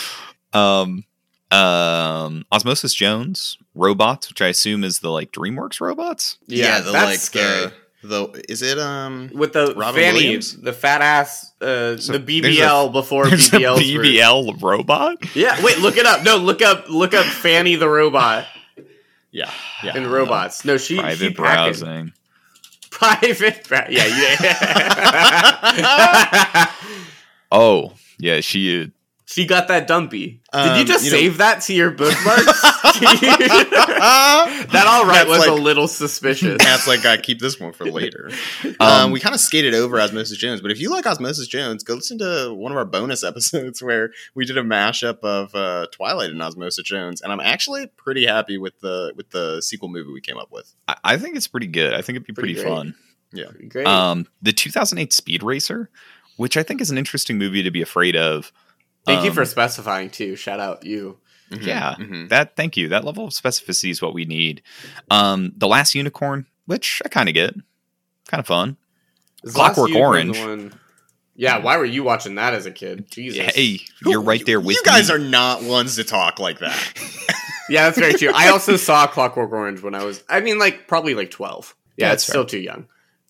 [0.54, 1.06] Um,
[1.52, 6.38] um, Osmosis Jones, robots, which I assume is the like DreamWorks robots.
[6.48, 7.72] Yeah, the that's like scary.
[8.04, 10.56] the the is it um With the Robin Fanny, Williams?
[10.62, 15.36] the fat ass, uh, So the BBL before There's a BBLs were- BBL robot.
[15.36, 16.24] Yeah, wait, look it up.
[16.24, 18.46] No, look up, look up Fanny the robot
[19.32, 19.52] yeah
[19.84, 20.64] yeah in robots.
[20.66, 21.80] No, she she Private packing.
[21.82, 22.14] browsing.
[22.92, 24.06] Private, bra- yeah,
[24.42, 24.52] yeah.
[27.52, 28.92] Oh, yeah, she.
[29.32, 30.42] She got that dumpy.
[30.54, 32.62] Did you Um, just you know- save that to your bookmarks?
[33.02, 36.58] that all right That's was a little suspicious.
[36.60, 38.30] That's like, I keep this one for later.
[38.80, 41.84] Um, Um, we kind of skated over Osmosis Jones, but if you like Osmosis Jones,
[41.84, 45.88] go listen to one of our bonus episodes where we did a mashup of uh,
[45.92, 50.12] Twilight and Osmosis Jones, and I'm actually pretty happy with the with the sequel movie
[50.12, 50.74] we came up with.
[50.88, 51.94] I, I think it's pretty good.
[51.94, 52.76] I think it'd be Pretty pretty, great.
[52.76, 52.96] fun.
[53.70, 53.88] Great.
[53.88, 55.90] Um, the 2008 Speed Racer,
[56.38, 58.52] which I think is an interesting movie to be afraid of.
[59.06, 60.36] Thank you um, for specifying too.
[60.36, 61.18] Shout out you.
[61.52, 61.96] Mhm, Yeah.
[62.00, 62.30] mhm.
[62.30, 62.90] That thank you.
[62.90, 64.62] That level of specificity is what we need.
[65.10, 67.54] Um, the Last Unicorn, which I kind of get,
[68.28, 68.78] kind of fun.
[69.44, 70.38] Is Clockwork Orange.
[70.40, 70.74] one-
[71.36, 73.10] Yeah, why were you watching that as a kid?
[73.10, 73.54] Jesus.
[73.56, 75.16] Hey, you're right there with you guys me.
[75.16, 76.94] are not ones to talk like that.
[77.70, 78.32] Yeah, that's very true.
[78.36, 81.74] I also saw Clockwork Orange when I was, I mean, like probably like twelve.
[81.96, 82.34] Yeah, That's it's fair.
[82.34, 82.80] still too young.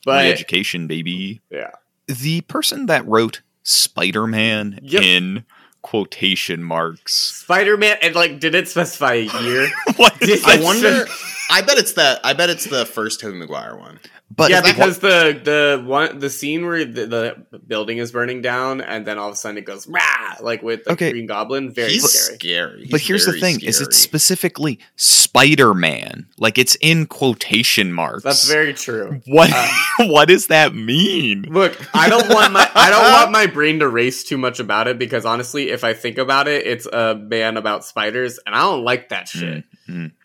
[0.03, 1.41] My But education, baby.
[1.51, 1.69] yeah,
[2.07, 5.03] The person that wrote Spider Man Yep.
[5.03, 5.45] in
[5.81, 7.13] quotation marks.
[7.13, 9.69] Spider Man, and like, did it specify a year?
[9.95, 10.19] what?
[10.19, 11.05] Did I wonder.
[11.51, 12.19] I bet it's that.
[12.23, 13.99] I bet it's the first Tobey Maguire one.
[14.33, 17.05] But yeah, is that because the the one the scene where the,
[17.51, 20.63] the building is burning down and then all of a sudden it goes rah like
[20.63, 21.11] with the Okay.
[21.11, 22.37] Green Goblin, very He's scary.
[22.37, 22.87] scary.
[22.89, 24.01] but He's here's the very thing: is it's scary.
[24.03, 26.27] specifically Spider Man?
[26.37, 28.23] Like it's in quotation marks.
[28.23, 29.21] That's very true.
[29.27, 29.51] What?
[29.53, 29.67] uh,
[30.07, 31.43] what does that mean?
[31.49, 34.87] Look, I don't want my I don't want my brain to race too much about
[34.87, 38.59] it because honestly, if I think about it, it's a man about spiders, and I
[38.61, 39.65] don't like that shit.
[39.65, 39.70] mm,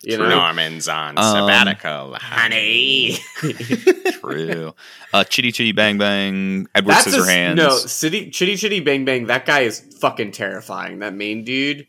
[0.03, 3.17] you know, Norman's on Um, sabbatical, honey.
[4.21, 4.73] True.
[5.13, 6.67] Uh, Chitty Chitty Bang Bang.
[6.75, 9.27] Edward That's a, no city chitty chitty bang bang.
[9.27, 10.99] That guy is fucking terrifying.
[10.99, 11.87] That main dude.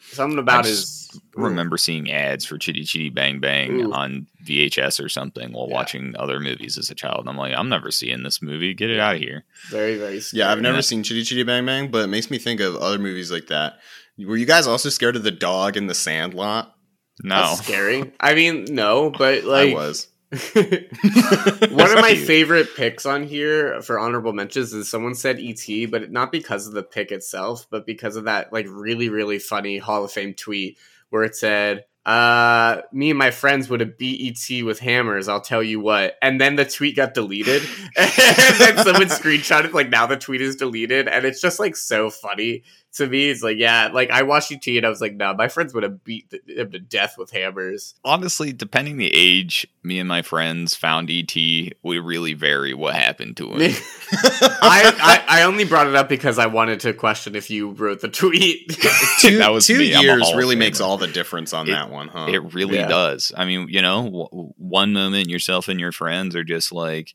[0.00, 1.20] Something about I his.
[1.34, 3.92] remember seeing ads for Chitty Chitty Bang Bang Ooh.
[3.92, 5.74] on VHS or something while Yeah.
[5.74, 7.28] watching other movies as a child.
[7.28, 8.72] I'm like, I'm never seeing this movie.
[8.72, 9.44] Get it out of here.
[9.70, 10.20] very very.
[10.20, 10.38] Scary.
[10.40, 10.80] Yeah, I've never Yeah.
[10.82, 13.74] seen Chitty Chitty Bang Bang, but it makes me think of other movies like that.
[14.18, 16.74] Were you guys also scared of the dog in the Sandlot?
[17.22, 17.34] No.
[17.36, 18.12] That's scary.
[18.20, 20.08] I mean, no, but like I was.
[20.30, 22.26] One of my Cute.
[22.26, 26.74] favorite picks on here for honorable mentions is someone said ET, but not because of
[26.74, 30.76] the pick itself, but because of that like really really funny Hall of Fame tweet
[31.08, 35.28] where it said, "Uh, me and my friends would have beat ET with hammers.
[35.28, 37.62] I'll tell you what." And then the tweet got deleted,
[37.96, 38.12] and
[38.58, 42.64] then someone screenshotted like now the tweet is deleted, and it's just like so funny
[42.94, 43.28] to me.
[43.30, 45.82] It's like yeah, like I watched ET and I was like, no, my friends would
[45.82, 47.94] have beat him to death with hammers.
[48.04, 51.34] Honestly, depending the age, me and my friends found ET
[51.82, 53.60] would really vary what happened to him.
[54.42, 58.00] I, I I only brought it up because I wanted to question if you wrote
[58.00, 58.68] the tweet.
[59.20, 59.86] two That was two me.
[60.00, 62.26] Years Hall of really makes all the difference on It- that one, huh?
[62.28, 62.88] It really Yeah.
[62.88, 63.32] does.
[63.36, 67.12] I mean, you know, w- one moment yourself and your friends are just like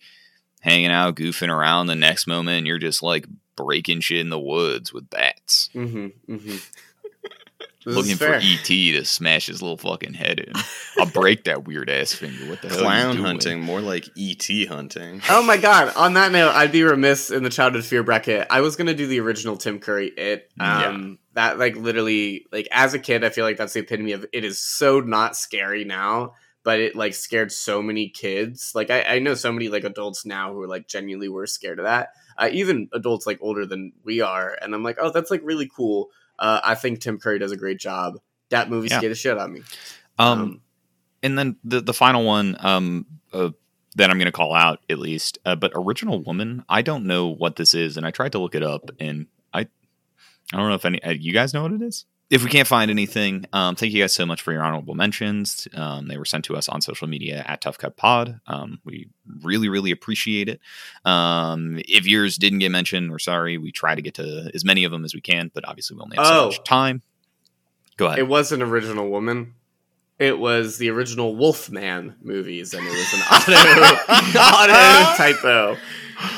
[0.62, 1.88] hanging out, goofing around.
[1.88, 3.25] The next moment, you're just like
[3.56, 6.56] breaking shit in the woods with bats, mm-hmm, mm-hmm.
[7.86, 10.54] looking for ET to smash his little fucking head in.
[10.98, 12.50] I'll break that weird ass finger.
[12.50, 12.78] What the hell?
[12.78, 13.26] are you Clown doing?
[13.26, 15.22] hunting, more like ET hunting.
[15.30, 15.94] Oh my god!
[15.96, 18.48] On that note, I'd be remiss in the childhood fear bracket.
[18.50, 20.52] I was gonna do the original Tim Curry It.
[20.60, 24.26] Um, That like literally like as a kid, I feel like that's the epitome of
[24.32, 28.71] it is so not scary now, but it like scared so many kids.
[28.73, 31.80] Like I, I know so many like adults now who are like genuinely were scared
[31.80, 32.10] of that.
[32.38, 35.69] Uh, even adults like older than we are, and I'm like, oh, that's like really
[35.73, 36.10] cool.
[36.39, 38.19] Uh, I think Tim Curry does a great job.
[38.49, 38.97] That movie Yeah.
[38.97, 39.62] scared the shit out of me.
[40.17, 40.62] Um,
[41.21, 43.49] and then the the final one um uh,
[43.95, 46.63] that I'm going to call out at least, uh, but original woman.
[46.67, 49.62] I don't know what this is, and I tried to look it up, and I
[49.62, 52.06] I don't know if any uh, you guys know what it is.
[52.29, 55.67] If we can't find anything, um, thank you guys so much for your honorable mentions.
[55.75, 58.39] Um, they were sent to us on social media at Tough Cut Pod.
[58.47, 59.07] Um, we
[59.43, 60.59] really, really appreciate it.
[61.05, 63.59] Um, if yours didn't get mentioned, we're sorry.
[63.59, 66.01] We try to get to as many of them as we can, but obviously we
[66.01, 66.45] only have so Oh.
[66.47, 67.03] much time.
[67.97, 68.17] Go ahead.
[68.19, 69.53] It was an original woman.
[70.17, 75.77] It was the original Wolfman movies, and it was an auto auto typo.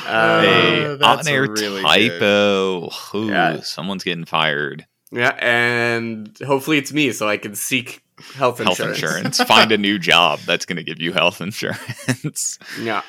[0.06, 2.90] Uh, Hey, Uh, that's on air really typo.
[3.14, 3.60] Ooh, Yeah.
[3.60, 4.86] someone's getting fired.
[5.12, 8.02] Yeah, and hopefully it's me, so I can seek
[8.34, 9.02] health Health insurance.
[9.02, 9.42] insurance.
[9.44, 12.58] Find a new job that's going to give you health insurance.
[12.80, 13.02] Yeah,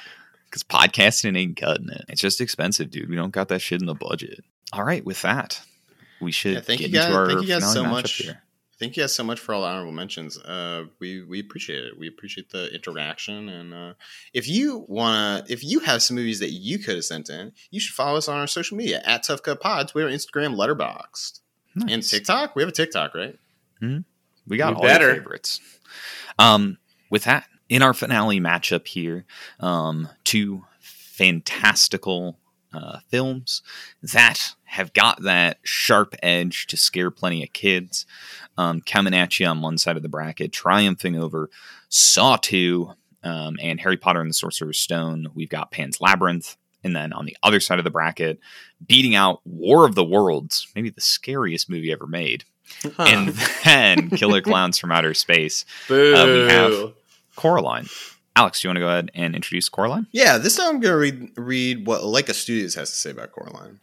[0.45, 2.05] Because podcasting ain't cutting it.
[2.09, 3.09] It's just expensive, dude.
[3.09, 4.43] We don't got that shit in the budget.
[4.73, 5.61] All right, with that,
[6.21, 8.11] we should Yeah, thank get you guys- into our thank you guys so much.
[8.17, 8.41] here.
[8.79, 10.37] Thank you guys so much for all the honorable mentions.
[10.37, 11.97] Uh, we we appreciate it.
[11.97, 13.49] We appreciate the interaction.
[13.49, 13.93] And uh,
[14.33, 17.79] if you wanna, if you have some movies that you could have sent in, you
[17.79, 20.55] should follow us on our social media at Tough Cut Pod, Twitter, Instagram,
[21.85, 22.55] Letterboxd, and TikTok.
[22.55, 23.37] We have a TikTok, right?
[23.81, 25.07] We got We all better.
[25.07, 25.59] your favorites.
[26.39, 26.77] Um,
[27.09, 29.25] with that, in our finale matchup here,
[29.59, 32.37] um, two fantastical
[32.73, 33.61] uh, films
[34.01, 38.05] that have got that sharp edge to scare plenty of kids,
[38.57, 41.49] um, coming at you on one side of the bracket, triumphing over
[41.89, 42.91] Saw 2
[43.23, 45.27] um, and Harry Potter and the Sorcerer's Stone.
[45.33, 46.55] We've got Pan's Labyrinth.
[46.83, 48.39] And then on the other side of the bracket,
[48.85, 52.43] beating out War of the Worlds, maybe the scariest movie ever made.
[52.83, 53.03] Huh.
[53.07, 53.29] And
[53.63, 55.65] then Killer Clowns from Outer Space.
[55.87, 56.15] boo.
[56.15, 56.93] uh, we have-
[57.35, 57.87] Coraline.
[58.35, 60.07] Alex, do you want to go ahead and introduce Coraline?
[60.11, 60.37] Yeah.
[60.37, 63.79] This time I'm gonna read read what Laika Studios has to say about Coraline.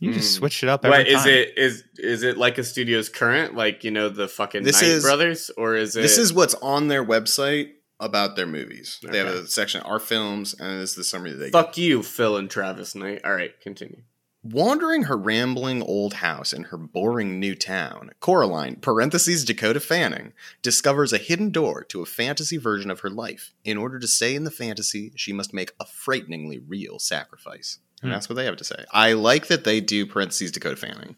[0.00, 0.38] You just Hmm.
[0.40, 1.28] switched it up every What is time.
[1.28, 1.54] it?
[1.56, 5.02] Is is it like a studio's current, like you know the fucking This Knight is-
[5.02, 6.02] Brothers, or is it?
[6.02, 7.70] This is what's on their website
[8.00, 8.98] about their movies.
[9.02, 12.02] They have a section our films, and this is the summary that they fuck you,
[12.02, 13.20] Phil and Travis Knight.
[13.24, 14.02] All right, continue.
[14.44, 20.32] Wandering her rambling old house in her boring new town, Coraline, parentheses Dakota Fanning,
[20.62, 23.52] discovers a hidden door to a fantasy version of her life.
[23.64, 27.78] In order to stay in the fantasy, she must make a frighteningly real sacrifice.
[28.00, 28.14] And Hmm.
[28.14, 28.84] that's what they have to say.
[28.92, 31.16] I like that they do parentheses Dakota Fanning.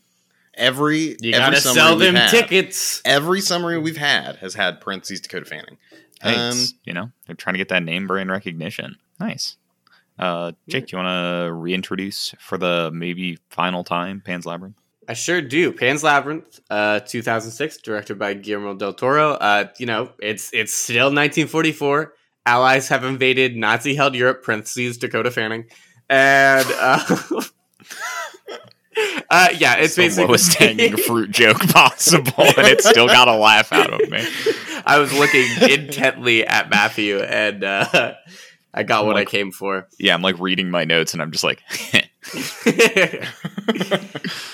[0.54, 3.00] every You every gotta sell them had- tickets.
[3.04, 5.78] Every summary we've had has had parentheses Dakota Fanning.
[6.22, 8.96] Hey, Um, you know, they're trying to get that name brand recognition.
[9.18, 9.56] Nice.
[10.18, 14.76] Uh, Jake, do you want to reintroduce for the maybe final time Pan's Labyrinth?
[15.08, 15.72] I sure do.
[15.72, 19.32] Pan's Labyrinth, uh, 2006, directed by Guillermo del Toro.
[19.32, 22.12] Uh, you know, it's it's still 1944.
[22.46, 24.44] Allies have invaded Nazi-held Europe.
[24.44, 25.64] Parentheses Dakota Fanning,
[26.08, 27.16] and uh,
[29.30, 33.28] uh, yeah, it's the basically the lowest hanging fruit joke possible, and it still got
[33.28, 34.24] a laugh out of me.
[34.84, 38.14] I was looking intently at Matthew, and uh,
[38.74, 39.88] I got what I came for.
[39.98, 41.62] Yeah, I'm like reading my notes, and I'm just like,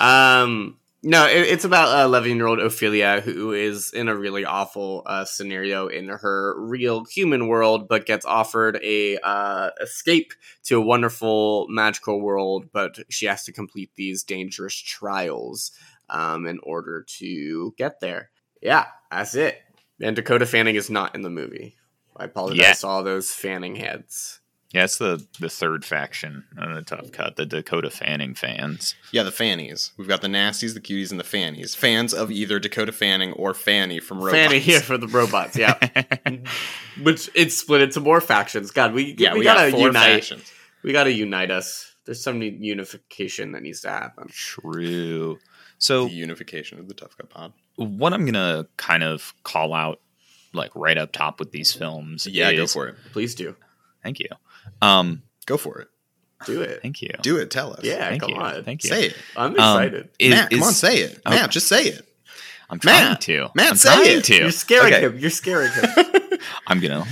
[0.01, 5.87] um, no, it, it's about eleven-year-old Ophelia who is in a really awful uh, scenario
[5.87, 10.33] in her real human world, but gets offered a uh, escape
[10.65, 12.71] to a wonderful magical world.
[12.73, 15.71] But she has to complete these dangerous trials
[16.11, 18.31] um, in order to get there.
[18.61, 19.63] Yeah, that's it.
[20.01, 21.77] And Dakota Fanning is not in the movie.
[22.17, 22.73] I apologize Yeah.
[22.73, 24.41] to all those Fanning heads.
[24.77, 28.95] Yeah, it's the the third faction on the tough cut, the Dakota Fanning fans.
[29.11, 29.93] Yeah, the Fannies.
[29.97, 31.75] We've got the Nasties, the Cuties, and the Fannies.
[31.75, 34.35] Fans of either Dakota Fanning or Fanny from Robots.
[34.35, 35.79] Fanning here for the robots, yeah.
[37.03, 38.71] Which it's split into more factions.
[38.71, 39.95] God, we Yeah, we, we, gotta got unite.
[40.15, 40.53] factions.
[40.83, 41.95] We gotta unite us.
[42.05, 44.29] There's some unification that needs to happen.
[44.29, 45.39] True.
[45.79, 47.53] So The unification of the Tough Cut Pod.
[47.77, 50.01] what I'm gonna kind of call out,
[50.53, 52.97] like right up top with these films, Yeah, go for it.
[53.13, 53.57] Please do.
[54.03, 54.29] Thank you.
[54.83, 55.89] Um, Go for it.
[56.45, 56.83] Do it.
[56.83, 57.11] thank you.
[57.23, 57.51] Do it.
[57.51, 57.81] Tell us.
[57.83, 58.37] Yeah, Thank come you.
[58.37, 58.63] on.
[58.65, 58.91] Thank you.
[58.91, 59.17] Say it.
[59.37, 60.09] I'm Um, excited.
[60.19, 61.21] is- Matt, come on, say it.
[61.25, 61.31] Oh.
[61.31, 62.07] Matt, just say it.
[62.69, 63.49] I'm trying Matt, to.
[63.55, 64.25] Matt, I'm say trying it.
[64.25, 64.35] to.
[64.37, 65.03] You're scaring Okay.
[65.07, 65.19] him.
[65.19, 65.85] You're scaring him.
[66.67, 67.05] I'm gonna.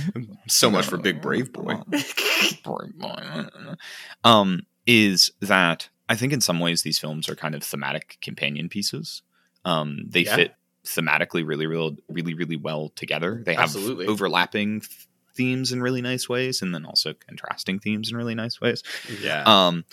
[0.47, 1.75] So much for Big Brave Boy.
[1.87, 3.45] Brave boy.
[4.23, 8.69] um, is that I think in some ways these films are kind of thematic companion
[8.69, 9.21] pieces.
[9.63, 10.35] Um, they Yeah.
[10.35, 13.41] fit thematically really, real, really, really well together.
[13.43, 14.05] They have Absolutely.
[14.07, 18.59] overlapping th- themes in really nice ways, and then also contrasting themes in really nice
[18.61, 18.81] ways.
[19.21, 19.43] yeah.
[19.45, 19.85] Um,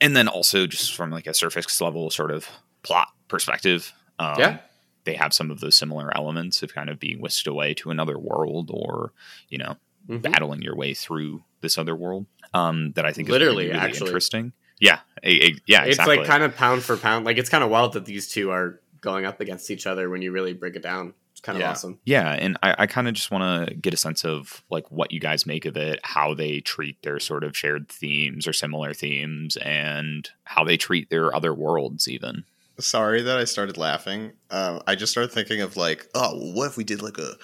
[0.00, 2.48] and then also just from like a surface level sort of
[2.82, 3.92] plot perspective.
[4.18, 4.58] Um, Yeah.
[5.04, 8.18] They have some of those similar elements of kind of being whisked away to another
[8.18, 9.12] world or,
[9.50, 9.76] you know,
[10.08, 10.22] Mhm.
[10.22, 13.80] battling your way through this other world um, that I think Literally, is really, really
[13.90, 14.06] actually.
[14.08, 14.52] interesting.
[14.80, 16.16] Yeah, a, a- yeah, It's exactly.
[16.18, 17.24] like kind of pound for pound.
[17.26, 20.22] Like it's kind of wild that these two are going up against each other when
[20.22, 21.14] you really break it down.
[21.44, 21.70] Kind of Yeah.
[21.70, 21.98] awesome.
[22.04, 25.12] yeah, and I, I kind of just want to get a sense of like what
[25.12, 28.92] you guys make of it, how they treat their sort of shared themes or similar
[28.94, 32.44] themes, and how they treat their other worlds, even.
[32.80, 34.32] Sorry that I started laughing.
[34.50, 37.34] Um, I just started thinking of like, oh, what if we did like a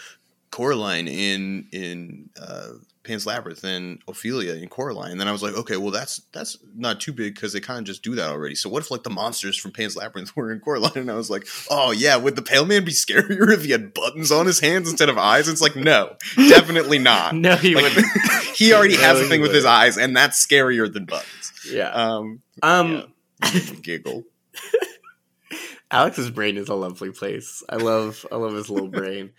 [0.51, 2.71] Coraline in in uh,
[3.05, 5.13] Pan's Labyrinth and Ophelia in Coraline?
[5.13, 7.79] And then I was like, okay, well that's that's not too big because they kind
[7.79, 8.55] of just do that already.
[8.55, 10.93] So what if like the monsters from Pan's Labyrinth were in Coraline?
[10.97, 13.95] And I was like, oh yeah, would the Pale Man be scarier if he had
[13.95, 15.49] buttons on his hands instead of eyes?
[15.49, 17.35] It's like no, definitely not.
[17.41, 18.05] No, he Like, would.
[18.57, 21.53] he already No, has a thing with his eyes, and that's scarier than buttons.
[21.71, 21.91] yeah.
[21.91, 23.13] Um, Um.
[23.83, 24.25] giggle.
[25.93, 27.63] Alex's brain is a lovely place.
[27.69, 29.31] I love I love his little brain.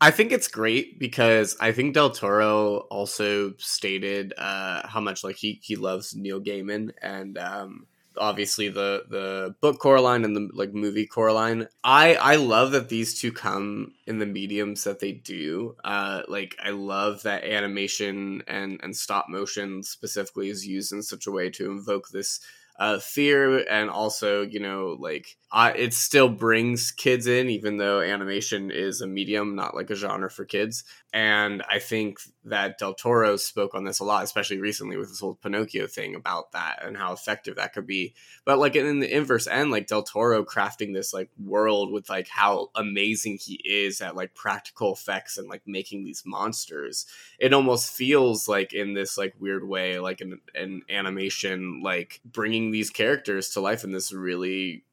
[0.00, 5.36] I think it's great because I think Del Toro also stated uh, how much like
[5.36, 7.86] he he loves Neil Gaiman and um,
[8.16, 11.68] obviously the the book Coraline and the like movie Coraline.
[11.84, 15.76] I I love that these two come in the mediums that they do.
[15.84, 21.26] Uh, like I love that animation and and stop motion specifically is used in such
[21.26, 22.40] a way to invoke this
[22.78, 28.00] uh, fear and also you know like I, it still brings kids in even though
[28.00, 30.84] animation is a medium not like a genre for kids.
[31.12, 35.18] And i think that del toro spoke on this a lot especially recently with this
[35.18, 38.14] whole pinocchio thing about that and how effective that could be.
[38.44, 42.28] But like in the inverse end like del toro crafting this like world with like
[42.28, 47.06] how amazing he is at like practical effects and like making these monsters
[47.38, 52.70] it almost feels like in this like weird way like an, an animation like bringing
[52.70, 54.84] these characters to life in this really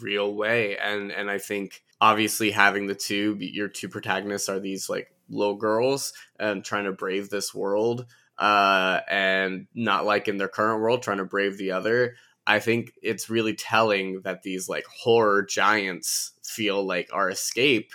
[0.00, 4.88] real way and and i think obviously having the two your two protagonists are these
[4.88, 8.06] like little girls and trying to brave this world
[8.38, 12.14] uh and not like in their current world trying to brave the other
[12.46, 17.92] i think it's really telling that these like horror giants feel like our escape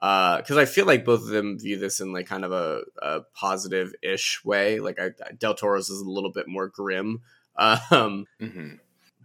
[0.00, 3.20] because I feel like both of them view this in like kind of a, a
[3.34, 4.80] positive ish way.
[4.80, 7.20] Like I, Del Toro's is a little bit more grim,
[7.56, 8.76] um, hmm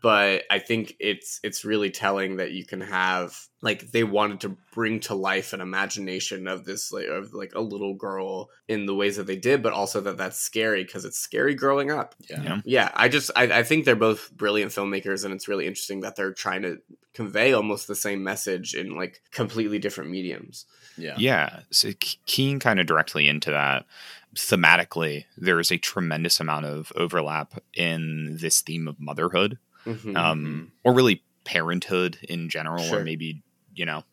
[0.06, 4.56] but I think it's it's really telling that you can have like they wanted to
[4.72, 8.94] bring to life an imagination of this like of like a little girl in the
[8.94, 12.14] ways that they did, but also that that's scary because it's scary growing up.
[12.30, 12.44] Yeah.
[12.44, 12.62] Yeah.
[12.66, 16.16] Yeah, I just I, I think they're both brilliant filmmakers, and it's really interesting that
[16.16, 16.78] they're trying to
[17.16, 20.68] convey almost the same message in like completely different mediums.
[21.00, 21.16] Yeah.
[21.18, 21.62] Yeah.
[21.72, 23.88] So k- keying kind of directly into that,
[24.36, 30.16] thematically, there is a tremendous amount of overlap in this theme of motherhood, Mhm.
[30.18, 33.00] um, or really parenthood in general, Sure.
[33.00, 34.04] or maybe, you know,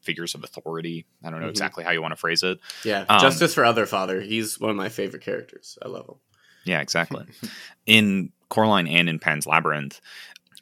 [0.00, 1.06] figures of authority.
[1.22, 1.50] I don't know Mhm.
[1.50, 2.58] exactly how you want to phrase it.
[2.84, 4.20] yeah, um, Justice for Other Father.
[4.20, 5.78] He's one of my favorite characters.
[5.82, 6.16] I love him.
[6.64, 7.26] Yeah, exactly.
[7.86, 10.00] in Coraline and in Pan's Labyrinth,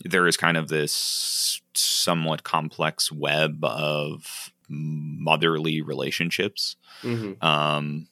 [0.05, 8.07] there is kind of this somewhat complex web of motherly relationships hmm um,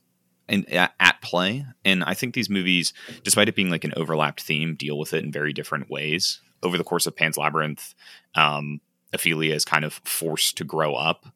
[0.48, 1.66] and at, at play.
[1.84, 2.92] And I think these movies,
[3.24, 6.40] despite it being like an overlapped theme, deal with it in very different ways.
[6.62, 7.94] Over the course of Pan's Labyrinth,
[8.34, 8.80] um,
[9.12, 11.26] Ophelia is kind of forced to grow up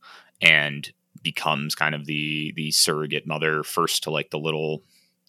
[0.40, 0.90] and
[1.22, 4.82] becomes kind of the the surrogate mother first to like the little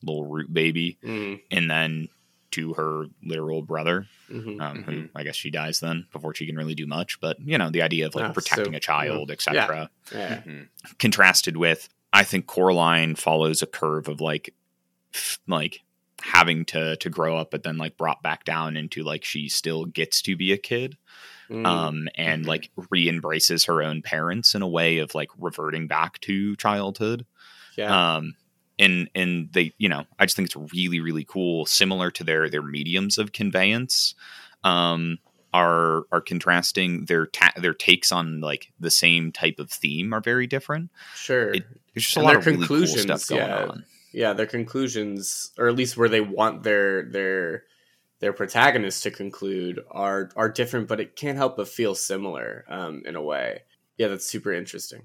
[0.03, 2.07] little root baby hmm and then
[2.51, 6.55] to her literal brother hmm um, who I guess she dies then before she can
[6.55, 7.19] really do much.
[7.19, 10.41] But you know, the idea of like Ah, protecting so, a child, etc Yeah.
[10.45, 10.67] Mhm.
[10.99, 14.53] contrasted with I think Coraline follows a curve of like
[15.13, 15.81] f- like
[16.23, 19.85] having to to grow up but then like brought back down into like she still
[19.85, 20.97] gets to be a kid
[21.49, 21.65] Mm.
[21.67, 26.55] um and like re-embraces her own parents in a way of like reverting back to
[26.55, 27.25] childhood
[27.75, 28.15] yeah.
[28.15, 28.35] um
[28.79, 32.49] and and they you know i just think it's really really cool similar to their
[32.49, 34.15] their mediums of conveyance
[34.63, 35.17] um
[35.53, 40.21] are are contrasting their ta- their takes on like the same type of theme are
[40.21, 41.53] very different sure.
[41.53, 43.65] it- there's just a lot of really cool stuff going yeah.
[43.65, 47.63] on yeah their conclusions or at least where they want their their
[48.19, 53.01] their protagonists to conclude are are different but it can't help but feel similar um
[53.05, 53.61] in a way
[53.97, 55.03] yeah that's super interesting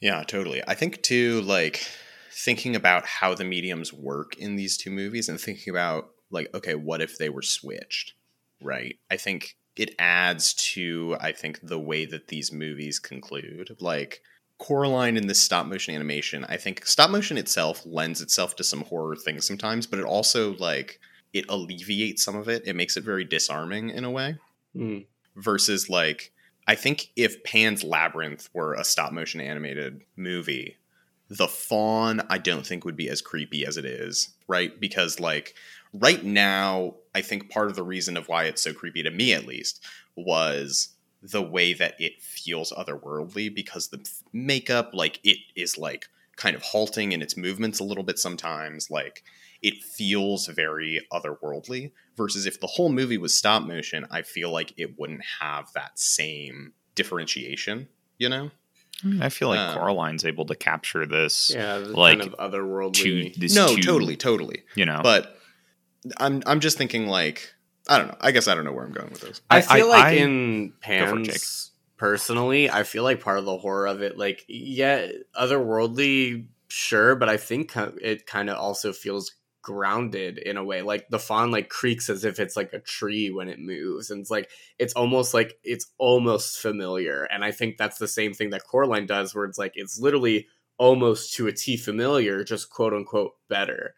[0.00, 0.62] Yeah, totally.
[0.66, 1.86] I think too, like
[2.30, 6.74] thinking about how the mediums work in these two movies and thinking about like, okay,
[6.74, 8.14] what if they were switched?
[8.60, 8.96] Right.
[9.10, 13.76] I think it adds to, I think, the way that these movies conclude.
[13.80, 14.20] Like
[14.58, 18.82] Coraline in this stop motion animation, I think stop motion itself lends itself to some
[18.82, 21.00] horror things sometimes, but it also like
[21.32, 22.62] it alleviates some of it.
[22.66, 24.36] It makes it very disarming in a way
[24.76, 25.06] Mm.
[25.36, 26.32] versus like
[26.66, 30.78] I think if Pan's Labyrinth were a stop motion animated movie,
[31.28, 34.78] the fawn I don't think would be as creepy as it is, right?
[34.80, 35.54] Because like
[35.92, 39.32] right now, I think part of the reason of why it's so creepy to me
[39.32, 39.82] at least
[40.16, 40.88] was
[41.26, 46.06] the way that it feels otherworldly because the makeup like it is like
[46.36, 49.24] kind of halting in its movements a little bit sometimes like
[49.62, 54.74] it feels very otherworldly versus if the whole movie was stop motion i feel like
[54.76, 58.50] it wouldn't have that same differentiation you know?
[59.02, 62.32] I, mean, I feel like Uh, coraline's able to capture this yeah the Like, kind
[62.32, 64.62] of to otherworldly this no two- totally totally.
[64.74, 65.00] you know?
[65.02, 65.38] But
[66.18, 67.54] i'm i'm just thinking like
[67.88, 69.60] i don't know i guess i don't know where i'm going with this I, I-
[69.62, 71.26] feel I- like I- in for it, Jake.
[71.34, 75.06] Pan's personally, I feel like part of the horror of it, like yeah,
[75.58, 79.32] otherworldly, sure, but I think it kind of also feels
[79.62, 80.82] grounded in a way.
[80.82, 84.20] Like the fawn like creaks as if it's like a tree when it moves, and
[84.20, 87.24] it's like it's almost like it's almost familiar.
[87.24, 90.48] And I think that's the same thing that Coraline does, where it's like it's literally
[90.78, 93.94] almost to a T familiar, just quote unquote better.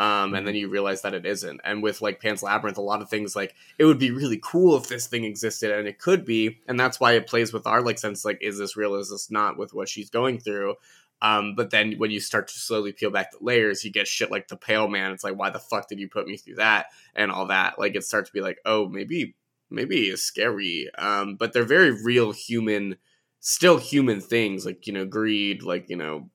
[0.00, 1.60] Um, and then you realize that it isn't.
[1.62, 4.74] And with like Pan's Labyrinth, a lot of things like it would be really cool
[4.78, 7.82] if this thing existed, and it could be, and that's why it plays with our
[7.82, 10.76] like sense like is this real, is this not, with what she's going through.
[11.20, 14.30] Um, but then when you start to slowly peel back the layers, you get shit
[14.30, 15.12] like the Pale Man.
[15.12, 17.78] It's like, why the fuck did you put me through that and all that?
[17.78, 19.34] Like it starts to be like, oh, maybe
[19.68, 20.88] maybe it's scary.
[20.96, 22.96] Um, but they're very real human,
[23.40, 26.30] still human things like you know greed, like you know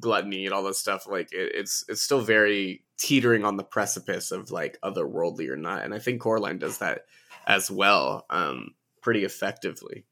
[0.00, 4.30] gluttony and all that stuff like it, it's it's still very teetering on the precipice
[4.30, 7.04] of like otherworldly or not and i think coraline does that
[7.46, 10.04] as well um pretty effectively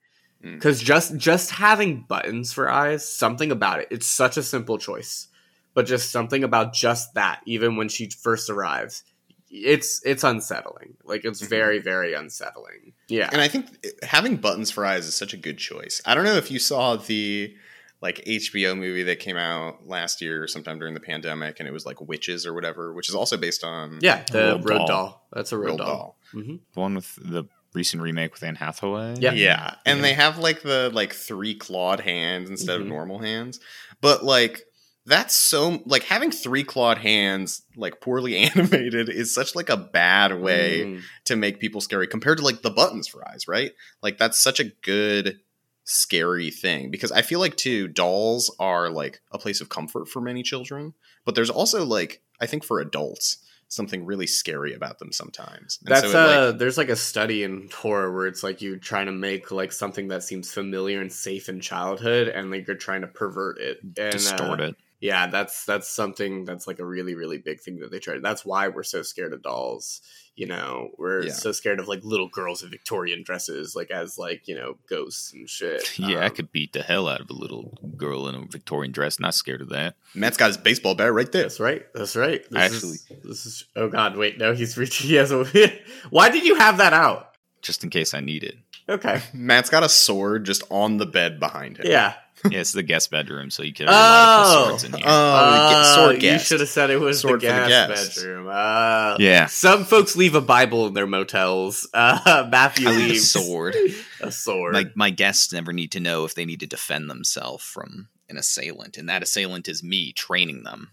[0.45, 0.55] Mm.
[0.55, 5.28] because just just having buttons for eyes something about it it's such a simple choice
[5.72, 9.05] but just something about just that even when she first arrives
[9.51, 11.49] it's it's unsettling like it's Mhm.
[11.49, 13.68] very very unsettling yeah and i think
[14.03, 16.97] having buttons for eyes is such a good choice i don't know if you saw
[16.97, 17.55] the
[18.01, 21.86] like hbo movie that came out last year sometime during the pandemic and it was
[21.86, 24.86] like witches or whatever which is also based on yeah the Roald Dahl.
[24.86, 25.26] doll.
[25.32, 28.55] that's a road, real doll, doll hmm the one with the recent remake with Anne
[28.55, 29.16] Hathaway.
[29.18, 29.32] Yeah.
[29.32, 29.74] Yeah.
[29.84, 30.03] And Yeah.
[30.03, 32.82] they have like the like three clawed hands instead Mhm.
[32.82, 33.59] of normal hands.
[34.01, 34.62] But like
[35.07, 40.40] that's so like having three clawed hands like poorly animated is such like a bad
[40.40, 41.01] way Mm.
[41.24, 43.72] to make people scary compared to like the buttons for eyes, right?
[44.03, 45.40] Like that's such a good
[45.85, 50.20] scary thing because I feel like too dolls are like a place of comfort for
[50.20, 55.12] many children, but there's also like I think for adults something really scary about them
[55.12, 55.78] sometimes.
[55.85, 58.62] And That's so it, uh like, there's like a study in horror where it's like
[58.62, 62.66] you're trying to make like something that seems familiar and safe in childhood and like
[62.66, 64.76] you're trying to pervert it and Distort uh, it.
[65.01, 68.18] Yeah, that's that's something that's like a really really big thing that they try.
[68.22, 70.01] That's why we're so scared of dolls.
[70.37, 71.32] You know, we're Yeah.
[71.32, 75.32] so scared of like little girls in Victorian dresses, like as like you know ghosts
[75.32, 75.97] and shit.
[75.99, 78.91] Yeah, I Um, could beat the hell out of a little girl in a Victorian
[78.91, 79.20] dress.
[79.20, 79.95] Not scared of that.
[80.14, 81.43] Matt's got his baseball bat right there.
[81.43, 81.87] That's right.
[81.95, 82.43] That's right.
[82.51, 83.64] This Actually- is, this is.
[83.76, 84.16] Oh God!
[84.16, 85.07] Wait, no, he's reaching.
[85.11, 85.45] He has a.
[86.11, 87.30] why did you have that out?
[87.62, 88.57] Just in case I need it.
[88.89, 89.22] Okay.
[89.32, 91.87] Matt's got a sword just on the bed behind him.
[91.87, 92.14] Yeah.
[92.51, 94.66] Yeah, it's the guest bedroom, so you can have a lot of Oh.
[94.68, 95.05] swords in here.
[95.07, 98.16] Oh, Uh, sword You should have said it was Sword the for the guest guest.
[98.16, 98.49] bedroom.
[98.53, 99.47] Uh, yeah.
[99.47, 101.88] Some folks leave a Bible in their motels.
[101.95, 103.74] Uh, Matthew I leave a sword.
[104.20, 104.72] A sword.
[104.74, 108.36] My my guests never need to know if they need to defend themselves from an
[108.38, 110.90] assailant, and that assailant is me training them.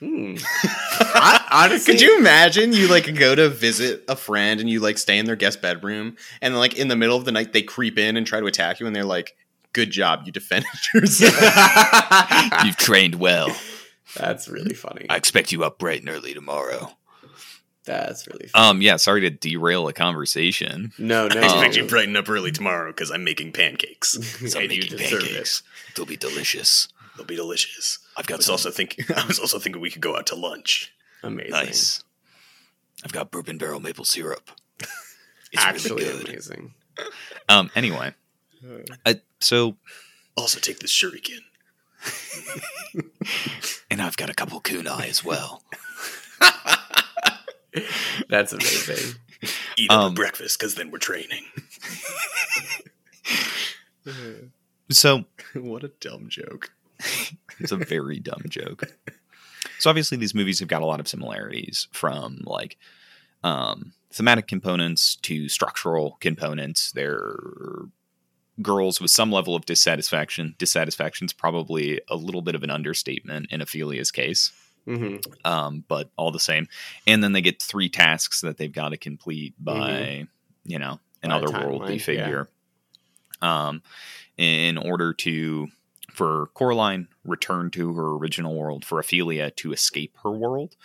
[0.00, 0.36] Hmm.
[0.62, 4.96] I, honestly, Could you imagine you like go to visit a friend and you like
[4.96, 7.98] stay in their guest bedroom and like in the middle of the night they creep
[7.98, 9.36] in and try to attack you and they're like,
[9.72, 11.34] "Good job, you defended yourself."
[12.64, 13.54] You've trained well.
[14.16, 15.06] That's really funny.
[15.08, 16.92] I expect you up bright and early tomorrow.
[17.84, 18.66] That's really funny.
[18.68, 18.96] Um, yeah.
[18.96, 20.92] Sorry to derail a conversation.
[20.98, 21.40] no, no.
[21.40, 24.16] I expect Um, you brighten up early tomorrow because I'm making pancakes.
[24.54, 25.62] I'm making deserve pancakes.
[25.96, 26.88] They'll be delicious.
[27.16, 27.98] They'll be delicious.
[28.16, 29.04] I've I got was some also thinking.
[29.16, 30.92] I was also thinking we could go out to lunch.
[31.22, 31.50] Amazing.
[31.52, 32.04] nice.
[33.04, 34.50] I've got bourbon barrel maple syrup.
[35.52, 36.28] It's Actually really good.
[36.28, 36.74] amazing.
[37.48, 37.70] Um.
[37.74, 38.14] Anyway,
[39.06, 39.76] I, so
[40.36, 41.40] Also, take this shuriken.
[43.90, 45.62] and I've got a couple kunai as well.
[48.28, 49.14] That's amazing.
[49.76, 51.44] Eat Um, for breakfast because then we're training.
[54.90, 56.72] So what a dumb joke.
[57.60, 58.84] It's a very dumb joke.
[59.78, 62.76] So obviously these movies have got a lot of similarities from like
[63.44, 66.90] um, thematic components to structural components.
[66.92, 67.36] They're
[68.62, 70.54] girls with some level of dissatisfaction.
[70.58, 74.52] Dissatisfaction is probably a little bit of an understatement in Ophelia's case,
[74.86, 76.68] hmm um, but all the same.
[77.06, 80.26] And then they get three tasks that they've got to complete by,
[80.64, 81.98] you know, an otherworldly timeline, yeah.
[81.98, 82.48] figure.
[83.42, 83.82] Um,
[84.36, 85.68] in order to,
[86.12, 90.76] for Coraline, return to her original world, for Ophelia to escape her world,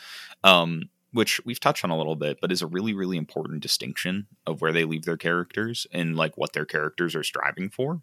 [0.43, 4.28] um, which we've touched on a little bit, but is a really, really important distinction
[4.45, 8.01] of where they leave their characters and like what their characters are striving for.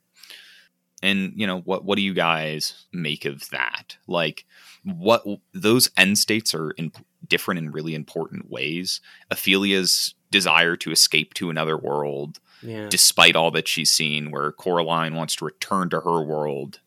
[1.02, 1.84] And you know what?
[1.84, 3.98] What do you guys make of that?
[4.06, 4.46] Like,
[4.82, 6.90] what those end states are in
[7.28, 9.00] different in really important ways.
[9.30, 12.88] Ophelia's desire to escape to another world, Yeah.
[12.88, 16.80] despite all that she's seen, where Coraline wants to return to her world,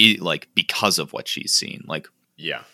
[0.00, 1.84] i like because of what she's seen.
[1.86, 2.64] Like, Yeah.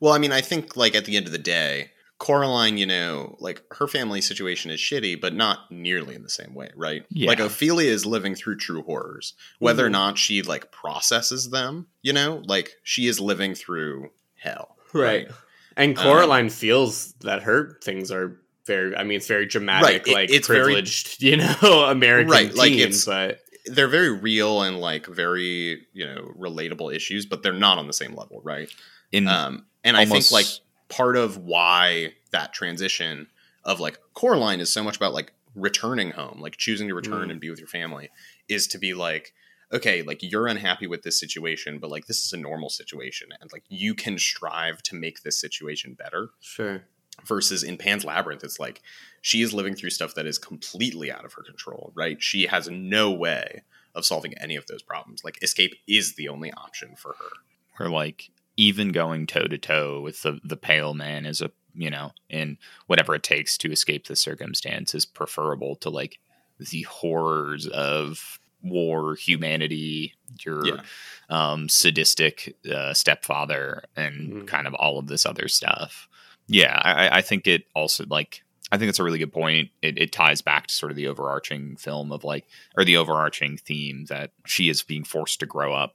[0.00, 3.36] Well, I mean, I think like at the end of the day, Coraline, you know,
[3.40, 7.04] like her family situation is shitty, but not nearly in the same way, right?
[7.10, 7.28] Yeah.
[7.28, 9.34] Like Ophelia is living through true horrors.
[9.58, 9.92] Whether or Mhm.
[9.92, 14.76] not she like processes them, you know, like she is living through hell.
[14.94, 15.28] Right.
[15.76, 20.08] And Um, Coraline feels that her things are very I mean it's very dramatic, Right,
[20.08, 24.62] it- like it's very- privileged, you know, American Right, like, it's- but They're very real
[24.62, 28.70] and like very, you know, relatable issues, but they're not on the same level, right?
[29.12, 30.46] in Um, and I think like
[30.88, 33.26] part of why that transition
[33.64, 37.32] of like Coraline is so much about like returning home, like choosing to return Mm.
[37.32, 38.10] and be with your family,
[38.48, 39.32] is to be like,
[39.72, 43.50] okay, like you're unhappy with this situation, but like this is a normal situation, and
[43.52, 46.30] like you can strive to make this situation better.
[46.40, 46.82] sure.
[47.24, 48.82] Versus in Pan's Labyrinth, it's like
[49.22, 52.22] she is living through stuff that is completely out of her control, right?
[52.22, 53.62] She has no way
[53.94, 55.24] of solving any of those problems.
[55.24, 57.30] Like escape is the only option for her.
[57.78, 61.90] where like even going toe to toe with the the pale man is a you
[61.90, 66.18] know and whatever it takes to escape the circumstance is preferable to like
[66.58, 70.80] the horrors of war humanity your Yeah.
[71.28, 74.46] um sadistic uh, stepfather and Mhm.
[74.46, 76.08] kind of all of this other stuff
[76.48, 78.42] yeah I, I think it also like
[78.72, 79.70] I think it's a really good point.
[79.80, 83.56] It, it ties back to sort of the overarching film of like, or the overarching
[83.58, 85.94] theme that she is being forced to grow up,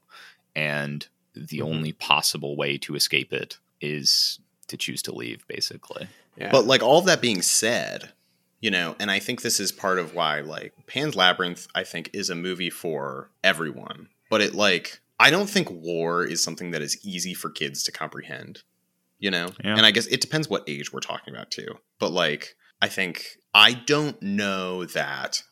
[0.56, 1.64] and the Mhm.
[1.64, 6.08] only possible way to escape it is to choose to leave, basically.
[6.38, 6.52] Yeah.
[6.52, 8.14] But like all of that being said,
[8.62, 12.10] you know, and I think this is part of why like Pan's Labyrinth I think
[12.14, 14.10] is a movie for everyone.
[14.30, 17.92] But it like I don't think war is something that is easy for kids to
[17.92, 18.64] comprehend,
[19.20, 19.50] you know?
[19.64, 19.76] Yeah.
[19.78, 21.78] And I guess it depends what age we're talking about too.
[22.00, 25.44] But like, I think I don't know that